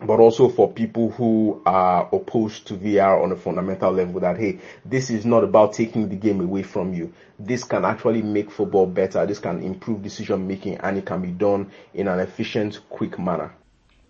but 0.00 0.20
also 0.20 0.48
for 0.48 0.70
people 0.70 1.10
who 1.10 1.62
are 1.64 2.08
opposed 2.12 2.66
to 2.66 2.74
VR 2.74 3.22
on 3.22 3.32
a 3.32 3.36
fundamental 3.36 3.92
level 3.92 4.20
that, 4.20 4.36
hey, 4.36 4.58
this 4.84 5.10
is 5.10 5.24
not 5.24 5.44
about 5.44 5.72
taking 5.72 6.08
the 6.08 6.16
game 6.16 6.40
away 6.40 6.62
from 6.62 6.92
you. 6.92 7.12
This 7.38 7.64
can 7.64 7.84
actually 7.84 8.22
make 8.22 8.50
football 8.50 8.86
better. 8.86 9.24
This 9.26 9.38
can 9.38 9.62
improve 9.62 10.02
decision 10.02 10.46
making 10.46 10.76
and 10.78 10.98
it 10.98 11.06
can 11.06 11.22
be 11.22 11.30
done 11.30 11.70
in 11.94 12.08
an 12.08 12.20
efficient, 12.20 12.80
quick 12.88 13.18
manner. 13.18 13.52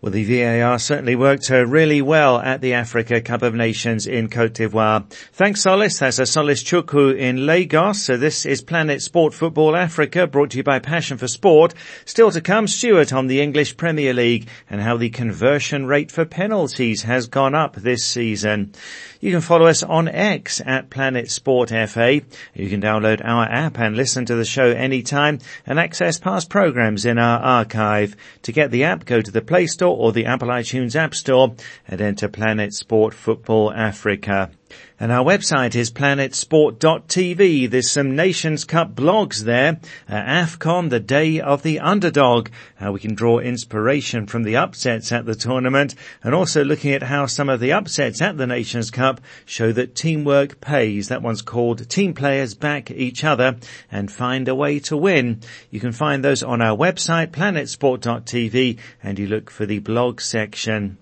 Well, 0.06 0.12
the 0.12 0.22
VAR 0.22 0.78
certainly 0.78 1.16
worked 1.16 1.50
uh, 1.50 1.66
really 1.66 2.00
well 2.00 2.38
at 2.38 2.60
the 2.60 2.74
Africa 2.74 3.20
Cup 3.20 3.42
of 3.42 3.56
Nations 3.56 4.06
in 4.06 4.28
Cote 4.28 4.54
d'Ivoire. 4.54 5.04
Thanks, 5.32 5.62
Solace. 5.62 5.98
That's 5.98 6.20
a 6.20 6.26
Solace 6.26 6.62
Chukwu 6.62 7.18
in 7.18 7.44
Lagos. 7.44 8.02
So 8.02 8.16
this 8.16 8.46
is 8.46 8.62
Planet 8.62 9.02
Sport 9.02 9.34
Football 9.34 9.74
Africa, 9.74 10.28
brought 10.28 10.50
to 10.50 10.58
you 10.58 10.62
by 10.62 10.78
Passion 10.78 11.18
for 11.18 11.26
Sport. 11.26 11.74
Still 12.04 12.30
to 12.30 12.40
come, 12.40 12.68
Stuart 12.68 13.12
on 13.12 13.26
the 13.26 13.40
English 13.40 13.76
Premier 13.76 14.14
League 14.14 14.46
and 14.70 14.80
how 14.80 14.96
the 14.96 15.10
conversion 15.10 15.86
rate 15.86 16.12
for 16.12 16.24
penalties 16.24 17.02
has 17.02 17.26
gone 17.26 17.56
up 17.56 17.74
this 17.74 18.04
season. 18.04 18.74
You 19.20 19.32
can 19.32 19.40
follow 19.40 19.66
us 19.66 19.82
on 19.82 20.06
X 20.06 20.62
at 20.64 20.88
Planet 20.88 21.32
Sport 21.32 21.70
FA. 21.70 22.20
You 22.54 22.68
can 22.68 22.80
download 22.80 23.24
our 23.24 23.44
app 23.44 23.76
and 23.80 23.96
listen 23.96 24.24
to 24.26 24.36
the 24.36 24.44
show 24.44 24.66
anytime 24.66 25.40
and 25.66 25.80
access 25.80 26.20
past 26.20 26.48
programs 26.48 27.04
in 27.04 27.18
our 27.18 27.40
archive. 27.40 28.14
To 28.42 28.52
get 28.52 28.70
the 28.70 28.84
app, 28.84 29.04
go 29.04 29.20
to 29.20 29.30
the 29.32 29.42
Play 29.42 29.66
Store 29.66 29.95
or 29.96 30.12
the 30.12 30.26
Apple 30.26 30.48
iTunes 30.48 30.94
App 30.94 31.14
Store 31.14 31.54
and 31.88 32.00
enter 32.00 32.28
Planet 32.28 32.72
Sport 32.74 33.14
Football 33.14 33.72
Africa. 33.72 34.50
And 34.98 35.12
our 35.12 35.22
website 35.22 35.74
is 35.74 35.90
planetsport.tv. 35.90 37.70
There's 37.70 37.90
some 37.90 38.16
Nations 38.16 38.64
Cup 38.64 38.94
blogs 38.94 39.40
there. 39.40 39.78
Uh, 40.08 40.14
AFCON, 40.14 40.88
the 40.88 41.00
day 41.00 41.38
of 41.38 41.62
the 41.62 41.80
underdog. 41.80 42.48
How 42.76 42.92
we 42.92 43.00
can 43.00 43.14
draw 43.14 43.38
inspiration 43.38 44.26
from 44.26 44.42
the 44.42 44.56
upsets 44.56 45.12
at 45.12 45.26
the 45.26 45.34
tournament 45.34 45.94
and 46.24 46.34
also 46.34 46.64
looking 46.64 46.92
at 46.92 47.02
how 47.02 47.26
some 47.26 47.50
of 47.50 47.60
the 47.60 47.72
upsets 47.72 48.22
at 48.22 48.38
the 48.38 48.46
Nations 48.46 48.90
Cup 48.90 49.20
show 49.44 49.70
that 49.72 49.94
teamwork 49.94 50.62
pays. 50.62 51.08
That 51.08 51.22
one's 51.22 51.42
called 51.42 51.88
Team 51.90 52.14
Players 52.14 52.54
Back 52.54 52.90
Each 52.90 53.22
Other 53.22 53.56
and 53.92 54.10
Find 54.10 54.48
a 54.48 54.54
Way 54.54 54.78
to 54.80 54.96
Win. 54.96 55.40
You 55.70 55.78
can 55.78 55.92
find 55.92 56.24
those 56.24 56.42
on 56.42 56.62
our 56.62 56.76
website, 56.76 57.32
planetsport.tv 57.32 58.78
and 59.02 59.18
you 59.18 59.26
look 59.26 59.50
for 59.50 59.66
the 59.66 59.80
blog 59.80 60.22
section. 60.22 60.96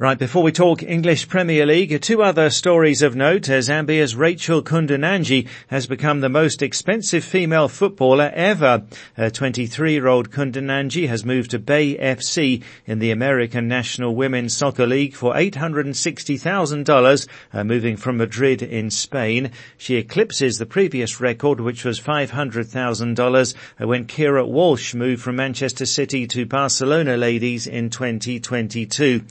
Right, 0.00 0.16
before 0.16 0.44
we 0.44 0.52
talk 0.52 0.84
English 0.84 1.28
Premier 1.28 1.66
League, 1.66 2.00
two 2.02 2.22
other 2.22 2.50
stories 2.50 3.02
of 3.02 3.16
note 3.16 3.42
Zambia's 3.42 4.14
Rachel 4.14 4.62
Kundananji 4.62 5.48
has 5.66 5.88
become 5.88 6.20
the 6.20 6.28
most 6.28 6.62
expensive 6.62 7.24
female 7.24 7.66
footballer 7.66 8.30
ever. 8.32 8.84
23-year-old 9.18 10.30
Kundananji 10.30 11.08
has 11.08 11.24
moved 11.24 11.50
to 11.50 11.58
Bay 11.58 11.96
FC 11.96 12.62
in 12.86 13.00
the 13.00 13.10
American 13.10 13.66
National 13.66 14.14
Women's 14.14 14.56
Soccer 14.56 14.86
League 14.86 15.16
for 15.16 15.34
$860,000, 15.34 17.28
uh, 17.52 17.64
moving 17.64 17.96
from 17.96 18.18
Madrid 18.18 18.62
in 18.62 18.90
Spain. 18.90 19.50
She 19.76 19.96
eclipses 19.96 20.58
the 20.58 20.66
previous 20.66 21.20
record, 21.20 21.58
which 21.58 21.84
was 21.84 22.00
$500,000 22.00 23.54
uh, 23.80 23.88
when 23.88 24.06
Keira 24.06 24.46
Walsh 24.46 24.94
moved 24.94 25.22
from 25.22 25.34
Manchester 25.34 25.86
City 25.86 26.28
to 26.28 26.46
Barcelona 26.46 27.16
ladies 27.16 27.66
in 27.66 27.90
2022. 27.90 29.22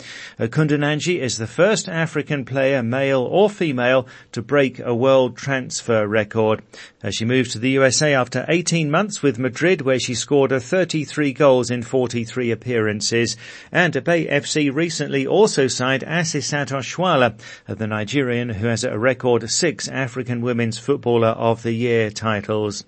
Kundananji 0.58 1.20
is 1.20 1.38
the 1.38 1.46
first 1.46 1.88
African 1.88 2.43
player, 2.43 2.82
male 2.82 3.22
or 3.22 3.48
female, 3.48 4.08
to 4.32 4.41
break 4.41 4.80
a 4.80 4.96
world 4.96 5.38
transfer 5.38 6.08
record. 6.08 6.63
As 7.04 7.13
she 7.13 7.26
moved 7.26 7.52
to 7.52 7.60
the 7.60 7.70
USA 7.70 8.15
after 8.15 8.43
18 8.50 8.89
months 8.89 9.22
with 9.22 9.38
Madrid 9.38 9.82
where 9.82 10.00
she 10.00 10.15
scored 10.15 10.50
33 10.50 11.32
goals 11.34 11.70
in 11.70 11.84
43 11.84 12.50
appearances. 12.50 13.38
And 13.72 14.04
Bay 14.04 14.26
FC 14.26 14.74
recently 14.74 15.28
also 15.28 15.67
signed 15.67 16.02
Asisat 16.02 16.72
Oshoala, 16.72 17.39
the 17.67 17.86
Nigerian 17.86 18.50
who 18.50 18.65
has 18.65 18.84
a 18.84 18.98
record 18.98 19.48
six 19.52 19.88
African 19.88 20.41
Women's 20.41 20.80
Footballer 20.80 21.36
of 21.38 21.62
the 21.62 21.74
Year 21.74 22.10
titles. 22.10 22.84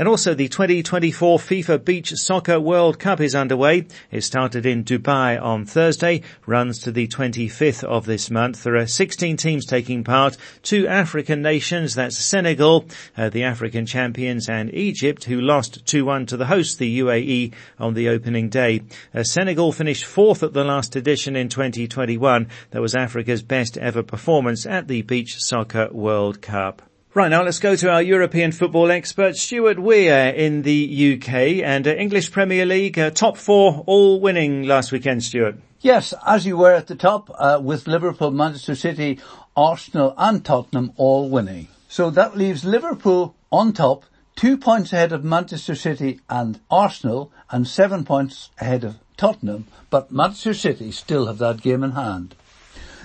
And 0.00 0.08
also 0.08 0.32
the 0.32 0.48
2024 0.48 1.38
FIFA 1.38 1.84
Beach 1.84 2.12
Soccer 2.12 2.58
World 2.58 2.98
Cup 2.98 3.20
is 3.20 3.34
underway. 3.34 3.86
It 4.10 4.22
started 4.22 4.64
in 4.64 4.82
Dubai 4.82 5.38
on 5.38 5.66
Thursday, 5.66 6.22
runs 6.46 6.78
to 6.78 6.90
the 6.90 7.06
25th 7.06 7.84
of 7.84 8.06
this 8.06 8.30
month. 8.30 8.62
There 8.62 8.76
are 8.76 8.86
16 8.86 9.36
teams 9.36 9.66
taking 9.66 10.02
part, 10.02 10.38
two 10.62 10.88
African 10.88 11.42
nations, 11.42 11.96
that's 11.96 12.16
Senegal, 12.16 12.86
uh, 13.14 13.28
the 13.28 13.44
African 13.44 13.84
champions, 13.84 14.48
and 14.48 14.72
Egypt, 14.72 15.24
who 15.24 15.38
lost 15.38 15.84
2-1 15.84 16.28
to 16.28 16.38
the 16.38 16.46
host, 16.46 16.78
the 16.78 17.00
UAE, 17.00 17.52
on 17.78 17.92
the 17.92 18.08
opening 18.08 18.48
day. 18.48 18.80
Uh, 19.14 19.22
Senegal 19.22 19.70
finished 19.70 20.06
fourth 20.06 20.42
at 20.42 20.54
the 20.54 20.64
last 20.64 20.96
edition 20.96 21.36
in 21.36 21.50
2021. 21.50 22.48
That 22.70 22.80
was 22.80 22.94
Africa's 22.94 23.42
best 23.42 23.76
ever 23.76 24.02
performance 24.02 24.64
at 24.64 24.88
the 24.88 25.02
Beach 25.02 25.34
Soccer 25.40 25.90
World 25.92 26.40
Cup. 26.40 26.89
Right, 27.12 27.28
now 27.28 27.42
let's 27.42 27.58
go 27.58 27.74
to 27.74 27.90
our 27.90 28.02
European 28.02 28.52
football 28.52 28.88
expert, 28.92 29.34
Stuart 29.34 29.80
Weir 29.80 30.28
in 30.28 30.62
the 30.62 31.16
UK 31.16 31.60
and 31.60 31.84
uh, 31.84 31.90
English 31.90 32.30
Premier 32.30 32.64
League, 32.64 32.96
uh, 33.00 33.10
top 33.10 33.36
four 33.36 33.82
all 33.88 34.20
winning 34.20 34.62
last 34.62 34.92
weekend, 34.92 35.24
Stuart. 35.24 35.56
Yes, 35.80 36.14
as 36.24 36.46
you 36.46 36.56
were 36.56 36.72
at 36.72 36.86
the 36.86 36.94
top, 36.94 37.28
uh, 37.34 37.58
with 37.60 37.88
Liverpool, 37.88 38.30
Manchester 38.30 38.76
City, 38.76 39.18
Arsenal 39.56 40.14
and 40.16 40.44
Tottenham 40.44 40.92
all 40.96 41.28
winning. 41.28 41.66
So 41.88 42.10
that 42.10 42.36
leaves 42.36 42.64
Liverpool 42.64 43.34
on 43.50 43.72
top, 43.72 44.04
two 44.36 44.56
points 44.56 44.92
ahead 44.92 45.10
of 45.10 45.24
Manchester 45.24 45.74
City 45.74 46.20
and 46.28 46.60
Arsenal 46.70 47.32
and 47.50 47.66
seven 47.66 48.04
points 48.04 48.50
ahead 48.60 48.84
of 48.84 49.00
Tottenham, 49.16 49.66
but 49.90 50.12
Manchester 50.12 50.54
City 50.54 50.92
still 50.92 51.26
have 51.26 51.38
that 51.38 51.60
game 51.60 51.82
in 51.82 51.90
hand. 51.90 52.36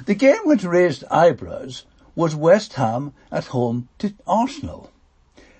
The 0.05 0.13
game 0.13 0.41
which 0.43 0.63
raised 0.63 1.05
eyebrows 1.09 1.85
was 2.15 2.35
West 2.35 2.73
Ham 2.73 3.13
at 3.31 3.47
home 3.47 3.89
to 3.99 4.13
Arsenal. 4.25 4.89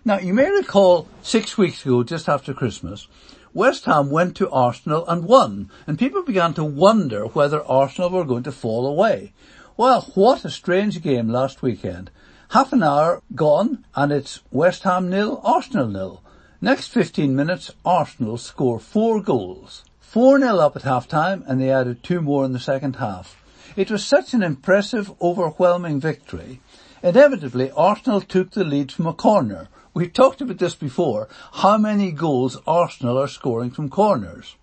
Now 0.03 0.19
you 0.19 0.33
may 0.33 0.49
recall 0.49 1.07
six 1.21 1.57
weeks 1.57 1.85
ago, 1.85 2.03
just 2.03 2.29
after 2.29 2.53
Christmas, 2.53 3.07
West 3.53 3.85
Ham 3.85 4.09
went 4.09 4.35
to 4.37 4.49
Arsenal 4.49 5.07
and 5.07 5.25
won, 5.25 5.69
and 5.87 5.99
people 5.99 6.23
began 6.23 6.53
to 6.53 6.63
wonder 6.63 7.25
whether 7.25 7.63
Arsenal 7.65 8.09
were 8.09 8.25
going 8.25 8.43
to 8.43 8.51
fall 8.51 8.85
away. 8.85 9.33
Well, 9.77 10.01
what 10.13 10.45
a 10.45 10.49
strange 10.49 11.01
game 11.01 11.29
last 11.29 11.61
weekend. 11.61 12.11
Half 12.49 12.73
an 12.73 12.83
hour 12.83 13.21
gone, 13.33 13.85
and 13.95 14.11
it's 14.11 14.41
West 14.51 14.83
Ham 14.83 15.09
nil, 15.09 15.41
Arsenal 15.43 15.87
nil. 15.87 16.21
Next 16.61 16.87
15 16.87 17.35
minutes, 17.35 17.71
Arsenal 17.83 18.37
score 18.37 18.79
four 18.79 19.21
goals. 19.21 19.83
4-0 20.13 20.61
up 20.61 20.75
at 20.75 20.83
half 20.83 21.07
time, 21.07 21.43
and 21.47 21.59
they 21.59 21.69
added 21.69 22.03
two 22.03 22.21
more 22.21 22.45
in 22.45 22.53
the 22.53 22.59
second 22.59 22.97
half. 22.97 23.35
It 23.75 23.91
was 23.91 24.05
such 24.05 24.33
an 24.33 24.41
impressive, 24.41 25.11
overwhelming 25.21 25.99
victory. 25.99 26.61
Inevitably, 27.03 27.71
Arsenal 27.71 28.21
took 28.21 28.51
the 28.51 28.63
lead 28.63 28.89
from 28.89 29.05
a 29.05 29.13
corner. 29.13 29.67
We've 29.93 30.13
talked 30.13 30.39
about 30.39 30.59
this 30.59 30.75
before, 30.75 31.27
how 31.51 31.77
many 31.77 32.11
goals 32.11 32.57
Arsenal 32.65 33.17
are 33.17 33.27
scoring 33.27 33.71
from 33.71 33.89
corners. 33.89 34.55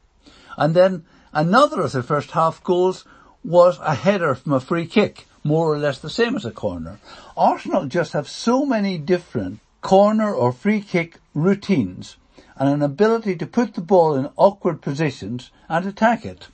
And 0.57 0.75
then 0.75 1.05
another 1.35 1.83
of 1.83 1.93
the 1.93 2.03
first 2.03 2.31
half 2.31 2.65
goals 2.65 3.05
was 3.45 3.79
a 3.83 3.95
header 3.95 4.35
from 4.35 4.55
a 4.55 4.61
free 4.61 4.87
kick, 4.87 5.27
more 5.45 5.71
or 5.71 5.79
less 5.79 5.99
the 5.99 6.09
same 6.09 6.35
as 6.35 6.47
a 6.47 6.51
corner. 6.51 6.99
Arsenal 7.37 7.87
just 7.87 8.15
have 8.15 8.29
so 8.29 8.65
many 8.65 8.97
different 8.97 9.61
corner 9.83 10.33
or 10.33 10.53
free 10.53 10.81
kick 10.81 11.19
routines 11.35 12.17
and 12.57 12.69
an 12.69 12.81
ability 12.81 13.37
to 13.37 13.47
put 13.47 13.75
the 13.75 13.81
ball 13.83 14.15
in 14.15 14.31
awkward 14.37 14.81
positions 14.81 15.51
and 15.69 15.85
attack 15.85 16.25
it. 16.25 16.49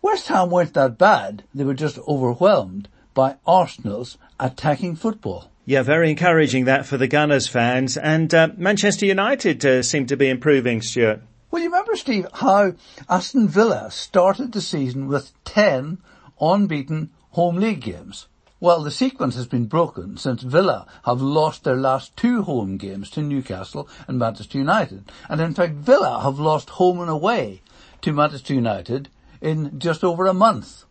West 0.00 0.28
Ham 0.28 0.50
weren't 0.50 0.74
that 0.74 0.96
bad. 0.98 1.44
They 1.54 1.64
were 1.64 1.74
just 1.74 1.98
overwhelmed 2.06 2.88
by 3.14 3.36
Arsenal's 3.46 4.16
attacking 4.38 4.96
football. 4.96 5.50
Yeah, 5.64 5.82
very 5.82 6.08
encouraging 6.10 6.64
that 6.64 6.86
for 6.86 6.96
the 6.96 7.08
Gunners 7.08 7.46
fans. 7.46 7.96
And 7.96 8.32
uh, 8.32 8.48
Manchester 8.56 9.06
United 9.06 9.64
uh, 9.66 9.82
seem 9.82 10.06
to 10.06 10.16
be 10.16 10.28
improving, 10.28 10.80
Stuart. 10.80 11.22
Well, 11.50 11.62
you 11.62 11.68
remember, 11.68 11.96
Steve, 11.96 12.26
how 12.34 12.74
Aston 13.08 13.48
Villa 13.48 13.90
started 13.90 14.52
the 14.52 14.60
season 14.60 15.08
with 15.08 15.32
10 15.44 15.98
unbeaten 16.40 17.10
home 17.30 17.56
league 17.56 17.80
games. 17.80 18.28
Well, 18.60 18.82
the 18.82 18.90
sequence 18.90 19.34
has 19.36 19.46
been 19.46 19.66
broken 19.66 20.16
since 20.16 20.42
Villa 20.42 20.86
have 21.04 21.20
lost 21.20 21.64
their 21.64 21.76
last 21.76 22.16
two 22.16 22.42
home 22.42 22.76
games 22.76 23.10
to 23.10 23.22
Newcastle 23.22 23.88
and 24.06 24.18
Manchester 24.18 24.58
United. 24.58 25.10
And 25.28 25.40
in 25.40 25.54
fact, 25.54 25.74
Villa 25.74 26.20
have 26.22 26.38
lost 26.38 26.70
home 26.70 27.00
and 27.00 27.10
away 27.10 27.62
to 28.00 28.12
Manchester 28.12 28.54
United 28.54 29.08
in 29.40 29.78
just 29.78 30.04
over 30.04 30.26
a 30.26 30.34
month. 30.34 30.84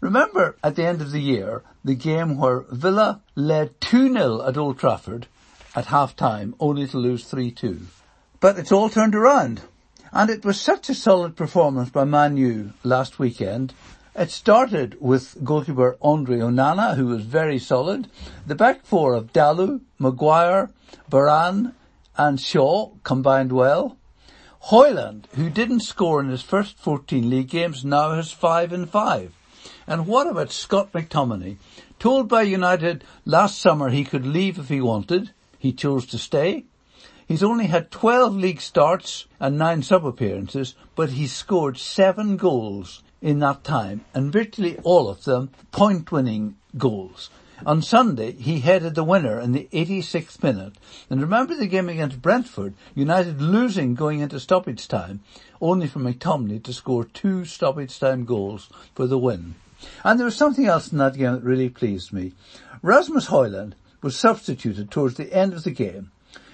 Remember 0.00 0.56
at 0.62 0.76
the 0.76 0.84
end 0.84 1.00
of 1.00 1.10
the 1.10 1.20
year, 1.20 1.62
the 1.84 1.94
game 1.94 2.36
where 2.36 2.64
Villa 2.70 3.22
led 3.34 3.80
2-0 3.80 4.46
at 4.46 4.56
Old 4.56 4.78
Trafford 4.78 5.26
at 5.74 5.86
half 5.86 6.16
time, 6.16 6.54
only 6.60 6.86
to 6.86 6.98
lose 6.98 7.30
3-2. 7.30 7.82
But 8.40 8.58
it's 8.58 8.72
all 8.72 8.88
turned 8.88 9.14
around. 9.14 9.62
And 10.12 10.30
it 10.30 10.44
was 10.44 10.60
such 10.60 10.88
a 10.88 10.94
solid 10.94 11.36
performance 11.36 11.90
by 11.90 12.04
Manu 12.04 12.70
last 12.82 13.18
weekend. 13.18 13.74
It 14.14 14.30
started 14.30 14.96
with 15.00 15.44
goalkeeper 15.44 15.98
Andre 16.00 16.38
Onana, 16.38 16.96
who 16.96 17.06
was 17.06 17.22
very 17.22 17.58
solid. 17.58 18.08
The 18.46 18.54
back 18.54 18.86
four 18.86 19.14
of 19.14 19.32
Dalot, 19.32 19.80
Maguire, 19.98 20.70
Varane 21.10 21.74
and 22.16 22.40
Shaw 22.40 22.92
combined 23.02 23.52
well. 23.52 23.98
Højlund, 24.70 25.26
who 25.36 25.48
didn't 25.48 25.78
score 25.78 26.20
in 26.20 26.28
his 26.28 26.42
first 26.42 26.76
14 26.78 27.30
league 27.30 27.50
games, 27.50 27.84
now 27.84 28.14
has 28.14 28.32
5 28.32 28.72
and 28.72 28.90
5. 28.90 29.32
And 29.86 30.08
what 30.08 30.26
about 30.26 30.50
Scott 30.50 30.90
McTominay? 30.90 31.58
Told 32.00 32.28
by 32.28 32.42
United 32.42 33.04
last 33.24 33.58
summer 33.58 33.90
he 33.90 34.02
could 34.02 34.26
leave 34.26 34.58
if 34.58 34.68
he 34.68 34.80
wanted, 34.80 35.30
he 35.56 35.72
chose 35.72 36.04
to 36.06 36.18
stay. 36.18 36.64
He's 37.28 37.44
only 37.44 37.66
had 37.66 37.92
12 37.92 38.34
league 38.34 38.60
starts 38.60 39.26
and 39.38 39.56
9 39.56 39.84
sub-appearances, 39.84 40.74
but 40.96 41.10
he's 41.10 41.32
scored 41.32 41.78
7 41.78 42.36
goals 42.36 43.04
in 43.22 43.38
that 43.38 43.62
time, 43.62 44.04
and 44.14 44.32
virtually 44.32 44.78
all 44.82 45.08
of 45.08 45.22
them 45.22 45.50
point-winning 45.70 46.56
goals. 46.76 47.30
On 47.64 47.80
Sunday, 47.80 48.32
he 48.32 48.60
headed 48.60 48.94
the 48.94 49.02
winner 49.02 49.40
in 49.40 49.52
the 49.52 49.66
86th 49.72 50.42
minute. 50.42 50.74
And 51.08 51.22
remember 51.22 51.54
the 51.54 51.66
game 51.66 51.88
against 51.88 52.20
Brentford, 52.20 52.74
United 52.94 53.40
losing 53.40 53.94
going 53.94 54.20
into 54.20 54.38
stoppage 54.38 54.86
time, 54.86 55.20
only 55.58 55.86
for 55.86 56.00
McTominay 56.00 56.62
to 56.64 56.74
score 56.74 57.04
two 57.04 57.46
stoppage 57.46 57.98
time 57.98 58.26
goals 58.26 58.68
for 58.94 59.06
the 59.06 59.16
win. 59.16 59.54
And 60.04 60.18
there 60.18 60.26
was 60.26 60.36
something 60.36 60.66
else 60.66 60.92
in 60.92 60.98
that 60.98 61.16
game 61.16 61.32
that 61.32 61.42
really 61.42 61.70
pleased 61.70 62.12
me. 62.12 62.34
Rasmus 62.82 63.28
Højlund 63.28 63.72
was 64.02 64.18
substituted 64.18 64.90
towards 64.90 65.16
the 65.16 65.32
end 65.32 65.54
of 65.54 65.64
the 65.64 65.70
game, 65.70 66.10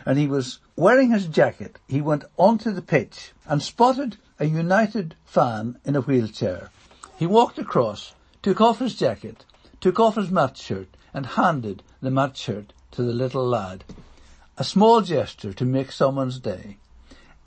and 0.06 0.18
he 0.18 0.28
was 0.28 0.60
wearing 0.76 1.10
his 1.10 1.26
jacket. 1.26 1.80
He 1.88 2.00
went 2.00 2.24
onto 2.36 2.70
the 2.70 2.80
pitch 2.80 3.32
and 3.46 3.60
spotted 3.60 4.18
a 4.38 4.46
United 4.46 5.16
fan 5.24 5.78
in 5.84 5.96
a 5.96 6.00
wheelchair. 6.00 6.70
He 7.18 7.26
walked 7.26 7.58
across, 7.58 8.14
took 8.40 8.60
off 8.60 8.78
his 8.78 8.94
jacket, 8.94 9.44
took 9.82 9.98
off 9.98 10.14
his 10.14 10.30
match 10.30 10.62
shirt 10.62 10.96
and 11.12 11.26
handed 11.26 11.82
the 12.00 12.10
match 12.10 12.38
shirt 12.38 12.72
to 12.92 13.02
the 13.02 13.12
little 13.12 13.44
lad. 13.44 13.82
A 14.56 14.62
small 14.62 15.00
gesture 15.00 15.52
to 15.52 15.64
make 15.64 15.90
someone's 15.90 16.38
day. 16.38 16.76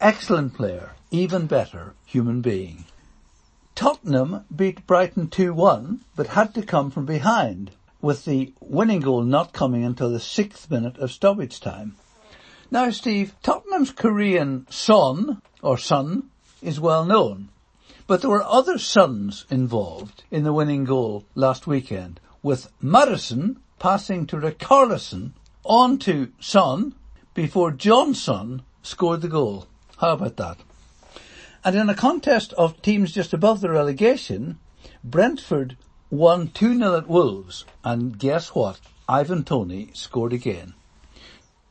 Excellent 0.02 0.54
player, 0.54 0.92
even 1.12 1.48
better 1.48 1.94
human 2.06 2.42
being. 2.42 2.84
Tottenham 3.74 4.44
beat 4.54 4.86
Brighton 4.86 5.28
2-1, 5.28 6.00
but 6.18 6.28
had 6.28 6.54
to 6.56 6.62
come 6.62 6.92
from 6.92 7.06
behind, 7.06 7.72
with 8.02 8.26
the 8.26 8.54
winning 8.60 9.00
goal 9.00 9.24
not 9.24 9.54
coming 9.54 9.86
until 9.86 10.10
the 10.10 10.20
sixth 10.20 10.70
minute 10.70 10.98
of 10.98 11.12
stoppage 11.12 11.62
time. 11.62 11.96
Now 12.70 12.90
Steve, 12.90 13.34
Tottenham's 13.44 13.92
Korean 13.92 14.68
son, 14.70 15.42
or 15.62 15.78
son, 15.78 16.30
is 16.62 16.82
well 16.82 17.06
known. 17.06 17.48
But 18.08 18.22
there 18.22 18.30
were 18.30 18.44
other 18.44 18.78
sons 18.78 19.46
involved 19.50 20.24
in 20.30 20.44
the 20.44 20.54
winning 20.54 20.84
goal 20.84 21.26
last 21.34 21.66
weekend, 21.66 22.20
with 22.46 22.72
Maddison 22.80 23.60
passing 23.80 24.28
to 24.28 24.36
Richarlison 24.36 25.32
on 25.64 25.98
to 25.98 26.32
Son 26.40 26.94
before 27.34 27.72
Johnson 27.72 28.62
scored 28.84 29.22
the 29.22 29.28
goal. 29.28 29.66
How 29.98 30.12
about 30.12 30.38
that? 30.38 30.58
And 31.64 31.76
in 31.76 31.90
a 31.90 31.96
contest 31.96 32.54
of 32.54 32.80
teams 32.84 33.12
just 33.12 33.34
above 33.34 33.62
the 33.62 33.72
relegation, 33.72 34.60
Brentford 35.04 35.76
won 36.12 36.50
2-0 36.50 36.96
at 36.96 37.08
Wolves. 37.08 37.66
And 37.84 38.20
guess 38.20 38.50
what? 38.50 38.80
Ivan 39.10 39.44
Toney 39.44 39.90
scored 39.94 40.32
again. 40.32 40.76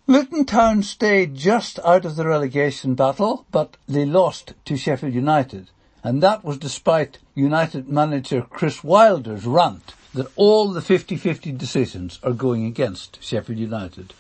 Luton 0.09 0.45
Town 0.45 0.83
stayed 0.83 1.37
just 1.37 1.79
out 1.85 2.05
of 2.05 2.17
the 2.17 2.27
relegation 2.27 2.97
battle, 2.97 3.47
but 3.53 3.77
they 3.87 4.05
lost 4.05 4.55
to 4.65 4.77
Sheffield 4.77 5.15
United. 5.15 5.71
And 6.03 6.21
that 6.21 6.43
was 6.43 6.59
despite 6.59 7.19
United 7.35 7.89
manager 7.89 8.43
Chris 8.43 8.85
Wilder's 8.85 9.45
rant 9.45 9.95
that 10.15 10.31
all 10.37 10.71
the 10.71 10.81
50-50 10.81 11.59
decisions 11.59 12.21
are 12.23 12.33
going 12.33 12.65
against 12.65 13.23
Sheffield 13.23 13.59
United. 13.59 14.15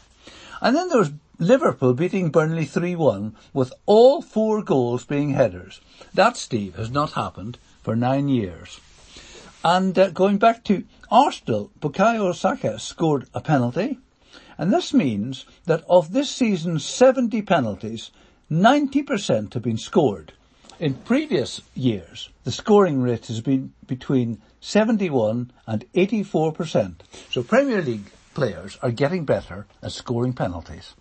And 0.60 0.74
then 0.74 0.88
there 0.88 0.98
was 0.98 1.12
Liverpool 1.38 1.94
beating 1.94 2.30
Burnley 2.30 2.66
3-1 2.66 3.34
with 3.52 3.72
all 3.86 4.22
four 4.22 4.62
goals 4.62 5.04
being 5.04 5.30
headers. 5.30 5.80
That, 6.12 6.36
Steve, 6.36 6.74
has 6.76 6.90
not 6.90 7.12
happened 7.12 7.58
for 7.82 7.94
nine 7.94 8.28
years. 8.28 8.80
And 9.64 9.98
uh, 9.98 10.10
going 10.10 10.38
back 10.38 10.64
to 10.64 10.84
Arsenal, 11.10 11.70
Bukayo 11.80 12.34
Saka 12.34 12.78
scored 12.78 13.28
a 13.32 13.40
penalty. 13.40 13.98
And 14.58 14.72
this 14.72 14.92
means 14.92 15.44
that 15.66 15.84
of 15.88 16.12
this 16.12 16.30
season's 16.30 16.84
70 16.84 17.42
penalties, 17.42 18.10
90% 18.50 19.54
have 19.54 19.62
been 19.62 19.78
scored. 19.78 20.32
In 20.80 20.94
previous 20.94 21.60
years, 21.74 22.30
the 22.42 22.50
scoring 22.50 23.00
rate 23.00 23.28
has 23.28 23.40
been 23.40 23.72
between 23.86 24.42
71 24.60 25.52
and 25.68 25.84
84%. 25.92 26.96
So 27.30 27.44
Premier 27.44 27.80
League 27.80 28.10
players 28.34 28.76
are 28.82 28.90
getting 28.90 29.24
better 29.24 29.66
at 29.82 29.92
scoring 29.92 30.32
penalties. 30.32 30.94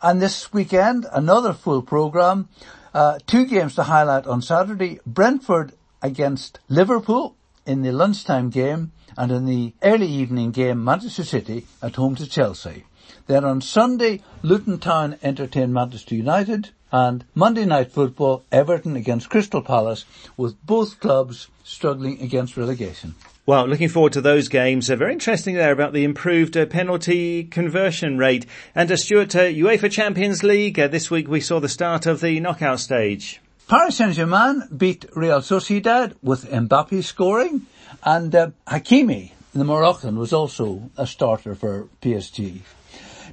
And 0.00 0.22
this 0.22 0.52
weekend, 0.52 1.06
another 1.12 1.52
full 1.52 1.82
programme. 1.82 2.48
Uh, 2.94 3.18
two 3.26 3.44
games 3.44 3.74
to 3.74 3.82
highlight 3.84 4.26
on 4.26 4.40
Saturday. 4.40 5.00
Brentford 5.04 5.72
against 6.00 6.60
Liverpool 6.68 7.34
in 7.66 7.82
the 7.82 7.90
lunchtime 7.90 8.50
game 8.50 8.92
and 9.16 9.32
in 9.32 9.46
the 9.46 9.74
early 9.82 10.06
evening 10.06 10.52
game 10.52 10.84
Manchester 10.84 11.24
City 11.24 11.66
at 11.82 11.96
home 11.96 12.14
to 12.14 12.26
Chelsea. 12.28 12.84
Then 13.26 13.44
on 13.44 13.60
Sunday, 13.62 14.22
Luton 14.42 14.78
Town 14.78 15.18
entertain 15.22 15.72
Manchester 15.72 16.14
United 16.14 16.70
and 16.92 17.24
Monday 17.34 17.64
night 17.64 17.90
football, 17.90 18.44
Everton 18.52 18.94
against 18.94 19.30
Crystal 19.30 19.62
Palace 19.62 20.04
with 20.36 20.54
both 20.64 21.00
clubs 21.00 21.48
struggling 21.64 22.20
against 22.20 22.56
relegation. 22.56 23.14
Well, 23.44 23.66
looking 23.66 23.88
forward 23.88 24.12
to 24.12 24.20
those 24.20 24.48
games. 24.48 24.88
Uh, 24.88 24.94
very 24.94 25.12
interesting 25.12 25.56
there 25.56 25.72
about 25.72 25.92
the 25.92 26.04
improved 26.04 26.56
uh, 26.56 26.66
penalty 26.66 27.42
conversion 27.42 28.16
rate. 28.16 28.46
And 28.72 28.92
uh, 28.92 28.96
Stuart, 28.96 29.34
uh, 29.34 29.40
UEFA 29.40 29.90
Champions 29.90 30.44
League, 30.44 30.78
uh, 30.78 30.86
this 30.86 31.10
week 31.10 31.26
we 31.26 31.40
saw 31.40 31.58
the 31.58 31.68
start 31.68 32.06
of 32.06 32.20
the 32.20 32.38
knockout 32.38 32.78
stage. 32.78 33.40
Paris 33.68 33.96
Saint-Germain 33.96 34.68
beat 34.76 35.06
Real 35.16 35.40
Sociedad 35.40 36.14
with 36.22 36.48
Mbappe 36.50 37.02
scoring 37.02 37.62
and 38.04 38.32
uh, 38.34 38.50
Hakimi, 38.68 39.32
the 39.52 39.64
Moroccan, 39.64 40.16
was 40.16 40.32
also 40.32 40.90
a 40.96 41.06
starter 41.06 41.54
for 41.54 41.88
PSG. 42.00 42.60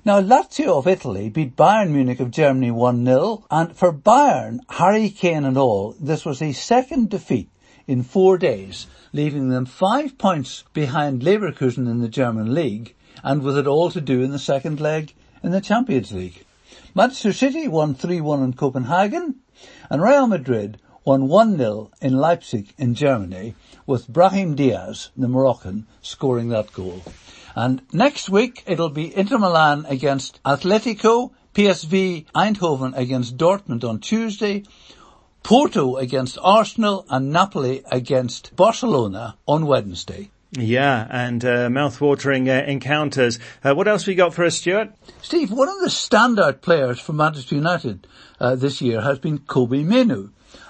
Now 0.06 0.22
Lazio 0.22 0.78
of 0.78 0.88
Italy 0.88 1.28
beat 1.28 1.58
Bayern 1.58 1.90
Munich 1.90 2.22
of 2.22 2.32
Germany 2.32 2.72
1-0 2.72 3.44
and 3.52 3.76
for 3.76 3.92
Bayern, 3.92 4.62
Harry 4.70 5.10
Kane 5.10 5.44
and 5.44 5.58
all, 5.58 5.94
this 6.00 6.24
was 6.24 6.42
a 6.42 6.54
second 6.54 7.10
defeat 7.10 7.50
in 7.86 8.04
four 8.04 8.38
days 8.38 8.88
leaving 9.12 9.50
them 9.50 9.66
five 9.66 10.18
points 10.18 10.64
behind 10.72 11.22
Leverkusen 11.22 11.86
in 11.86 12.00
the 12.00 12.08
German 12.08 12.54
league 12.54 12.96
and 13.26 13.44
with 13.44 13.58
it 13.58 13.68
all 13.68 13.92
to 13.92 14.00
do 14.00 14.22
in 14.22 14.32
the 14.32 14.40
second 14.40 14.80
leg 14.80 15.14
in 15.44 15.52
the 15.52 15.60
Champions 15.60 16.14
League. 16.14 16.46
Manchester 16.96 17.34
City 17.34 17.68
won 17.68 17.94
3-1 17.94 18.42
in 18.46 18.54
Copenhagen 18.54 19.36
and 19.90 20.02
Real 20.02 20.28
Madrid 20.28 20.80
won 21.04 21.28
1-0 21.28 21.92
in 22.00 22.14
Leipzig 22.14 22.74
in 22.78 22.96
Germany 22.96 23.54
with 23.86 24.08
Brahim 24.08 24.56
Diaz, 24.56 25.10
the 25.18 25.28
Moroccan, 25.28 25.88
scoring 26.02 26.48
that 26.50 26.72
goal. 26.72 27.02
And 27.60 27.82
next 27.92 28.30
week 28.30 28.64
it'll 28.68 28.88
be 28.88 29.14
Inter 29.14 29.38
Milan 29.38 29.86
against 29.90 30.42
Atletico, 30.44 31.32
PSV 31.54 32.26
Eindhoven 32.34 32.96
against 32.96 33.36
Dortmund 33.36 33.84
on 33.84 34.00
Tuesday, 34.00 34.64
Porto 35.44 35.98
against 35.98 36.38
Arsenal 36.42 37.06
and 37.10 37.34
Napoli 37.34 37.84
against 37.92 38.56
Barcelona 38.56 39.36
on 39.46 39.66
Wednesday. 39.66 40.32
Yeah, 40.52 41.06
and 41.12 41.44
uh, 41.44 41.70
mouth-watering 41.70 42.50
uh, 42.50 42.64
encounters. 42.66 43.40
Uh, 43.62 43.74
what 43.76 43.90
else 43.90 44.08
we 44.08 44.16
got 44.16 44.34
for 44.34 44.46
us, 44.46 44.56
Stuart? 44.56 44.94
Steve, 45.22 45.52
one 45.52 45.68
of 45.68 45.82
the 45.82 45.88
standout 45.88 46.62
players 46.62 47.02
for 47.02 47.12
Manchester 47.12 47.56
United 47.56 48.08
uh, 48.40 48.56
this 48.56 48.82
year 48.82 49.02
has 49.02 49.20
been 49.20 49.40
Kobbie 49.40 49.84
Mainoo. 49.84 50.30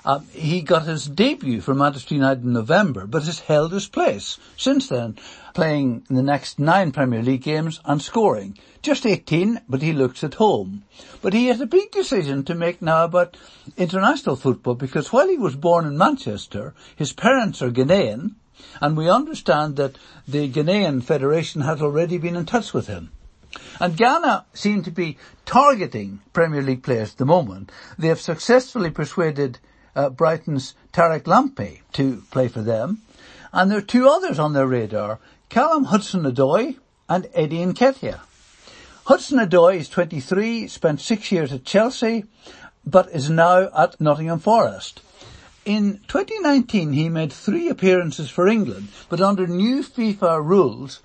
Um, 0.10 0.26
he 0.34 0.63
got 0.63 0.88
his 0.88 1.06
debut 1.06 1.62
for 1.62 1.76
Manchester 1.76 2.15
United 2.15 2.43
in 2.43 2.54
November, 2.54 3.06
but 3.06 3.26
has 3.26 3.41
held 3.41 3.72
his 3.72 3.88
place 3.88 4.39
since 4.58 4.89
then, 4.89 5.19
playing 5.54 6.04
in 6.10 6.15
the 6.15 6.24
next 6.24 6.58
nine 6.58 6.91
Premier 6.91 7.22
League 7.22 7.43
games 7.43 7.80
and 7.86 8.02
scoring. 8.02 8.58
Just 8.82 9.06
18, 9.06 9.62
but 9.69 9.84
he 9.84 9.93
looks 9.93 10.24
at 10.24 10.34
home. 10.34 10.82
But 11.22 11.34
he 11.34 11.45
has 11.45 11.62
a 11.62 11.67
big 11.67 11.91
decision 11.91 12.43
to 12.45 12.56
make 12.56 12.82
now 12.82 13.04
about 13.04 13.38
international 13.78 14.36
football 14.36 14.74
because 14.74 15.13
while 15.13 15.30
he 15.30 15.38
was 15.38 15.56
born 15.56 15.86
in 15.86 15.95
Manchester, 15.95 16.74
his 16.95 17.13
parents 17.13 17.62
are 17.62 17.69
Ghanaian, 17.69 18.34
and 18.82 18.98
we 18.98 19.08
understand 19.08 19.76
that 19.76 20.00
the 20.28 20.50
Ghanaian 20.50 21.04
Federation 21.04 21.62
has 21.62 21.84
already 21.84 22.17
been 22.17 22.36
in 22.36 22.48
touch 22.48 22.74
with 22.74 22.88
him. 22.88 23.12
And 23.80 23.95
Ghana 23.95 24.45
seem 24.56 24.82
to 24.84 24.91
be 24.91 25.19
targeting 25.45 26.22
Premier 26.34 26.63
League 26.63 26.82
players 26.82 27.12
at 27.12 27.17
the 27.17 27.26
moment. 27.26 27.72
They 28.00 28.08
have 28.08 28.19
successfully 28.19 28.89
persuaded 28.89 29.60
uh, 29.95 30.10
Brighton's 30.10 30.73
Tariq 30.93 31.23
Lamptey 31.23 31.82
to 31.93 32.23
play 32.32 32.47
for 32.47 32.62
them. 32.62 33.02
And 33.52 33.71
there 33.71 33.80
are 33.80 33.82
two 33.82 34.08
others 34.08 34.39
on 34.39 34.54
their 34.54 34.67
radar, 34.67 35.19
Callum 35.49 35.86
Hudson-Odoi 35.86 36.78
and 37.08 37.28
Eddie 37.34 37.65
Nketiah. 37.65 38.19
Hudson-Odoi 39.06 39.78
is 39.78 39.89
23, 39.89 40.67
spent 40.67 41.02
six 41.02 41.32
years 41.32 41.52
at 41.52 41.65
Chelsea, 41.65 42.25
but 42.86 43.10
is 43.10 43.30
now 43.30 43.69
at 43.75 43.99
Nottingham 43.99 44.39
Forest. 44.39 45.02
In 45.65 45.99
2019 46.08 46.93
he 46.93 47.10
made 47.10 47.34
three 47.34 47.69
appearances 47.69 48.30
for 48.30 48.47
England, 48.47 48.89
but 49.10 49.21
under 49.21 49.47
new 49.47 49.84
FIFA 49.84 50.43
rules, 50.43 51.02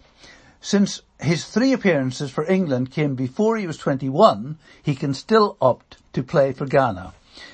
since 0.61 1.03
his 1.21 1.45
three 1.45 1.73
appearances 1.73 2.31
for 2.31 2.45
England 2.45 2.91
came 2.91 3.15
before 3.15 3.57
he 3.57 3.67
was 3.67 3.77
21, 3.77 4.59
he 4.83 4.95
can 4.95 5.13
still 5.13 5.57
opt 5.61 5.99
to 6.13 6.23
play 6.23 6.53
for 6.53 6.67
Ghana. 6.67 7.13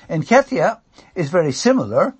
Nketiah 0.09 0.79
is 1.15 1.29
very 1.29 1.51
similar. 1.51 2.15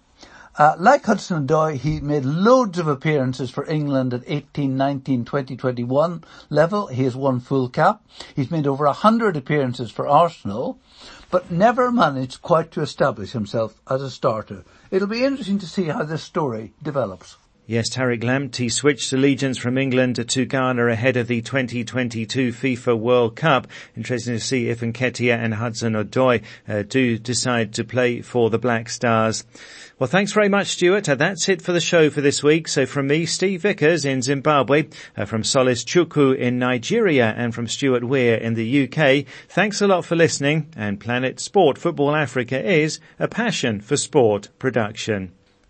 Uh, 0.58 0.76
like 0.78 1.06
Hudson-Odoi, 1.06 1.78
he 1.78 2.02
made 2.02 2.26
loads 2.26 2.78
of 2.78 2.88
appearances 2.88 3.50
for 3.50 3.66
England 3.68 4.14
at 4.14 4.24
18, 4.28 4.76
19, 4.76 5.24
20, 5.24 5.56
21 5.56 6.24
level. 6.50 6.88
He 6.88 7.04
has 7.06 7.16
won 7.16 7.40
full 7.40 7.70
cap. 7.70 8.02
He's 8.36 8.52
made 8.52 8.68
over 8.68 8.86
100 8.86 9.38
appearances 9.38 9.92
for 9.92 10.08
Arsenal, 10.08 10.78
but 11.30 11.50
never 11.50 11.90
managed 11.90 12.42
quite 12.42 12.70
to 12.72 12.82
establish 12.82 13.32
himself 13.32 13.82
as 13.90 14.02
a 14.02 14.12
starter. 14.12 14.66
It'll 14.92 15.08
be 15.08 15.24
interesting 15.24 15.60
to 15.60 15.68
see 15.68 15.86
how 15.86 16.04
this 16.04 16.22
story 16.22 16.74
develops. 16.84 17.38
Yes, 17.72 17.90
Tariq 17.90 18.22
Lamptey 18.22 18.70
switched 18.70 19.14
allegiance 19.14 19.58
from 19.58 19.78
England 19.78 20.28
to 20.28 20.44
Ghana 20.44 20.88
ahead 20.88 21.16
of 21.16 21.30
the 21.30 21.42
2022 21.42 22.52
FIFA 22.52 23.00
World 23.00 23.38
Cup. 23.38 23.66
Interesting 23.96 24.34
to 24.34 24.42
see 24.42 24.68
if 24.68 24.82
Nketiah 24.82 25.38
and 25.38 25.54
Hudson 25.54 25.94
Odoi 25.94 26.44
uh, 26.68 26.82
do 26.82 27.18
decide 27.18 27.74
to 27.76 27.86
play 27.86 28.20
for 28.20 28.50
the 28.50 28.60
Black 28.60 28.90
Stars. 28.90 29.46
Well, 29.98 30.10
thanks 30.10 30.34
very 30.34 30.50
much, 30.50 30.68
Stuart. 30.68 31.08
Uh, 31.08 31.16
that's 31.16 31.48
it 31.48 31.62
for 31.62 31.72
the 31.72 31.80
show 31.80 32.10
for 32.10 32.20
this 32.20 32.44
week. 32.44 32.68
So 32.68 32.86
from 32.86 33.08
me, 33.08 33.26
Steve 33.26 33.62
Vickers 33.62 34.04
in 34.04 34.22
Zimbabwe, 34.22 34.90
uh, 35.16 35.24
from 35.24 35.46
Solace 35.46 35.86
Chukwu 35.86 36.36
in 36.36 36.60
Nigeria, 36.60 37.34
and 37.38 37.56
from 37.56 37.70
Stuart 37.70 38.04
Weir 38.04 38.36
in 38.36 38.56
the 38.56 38.84
UK, 38.84 39.26
thanks 39.48 39.82
a 39.82 39.88
lot 39.88 40.04
for 40.04 40.18
listening. 40.18 40.68
And 40.76 41.00
Planet 41.00 41.40
Sport 41.40 41.78
Football 41.78 42.18
Africa 42.18 42.62
is 42.62 43.00
a 43.18 43.30
passion 43.30 43.80
for 43.80 43.96
sport 43.96 44.50
production. 44.60 45.32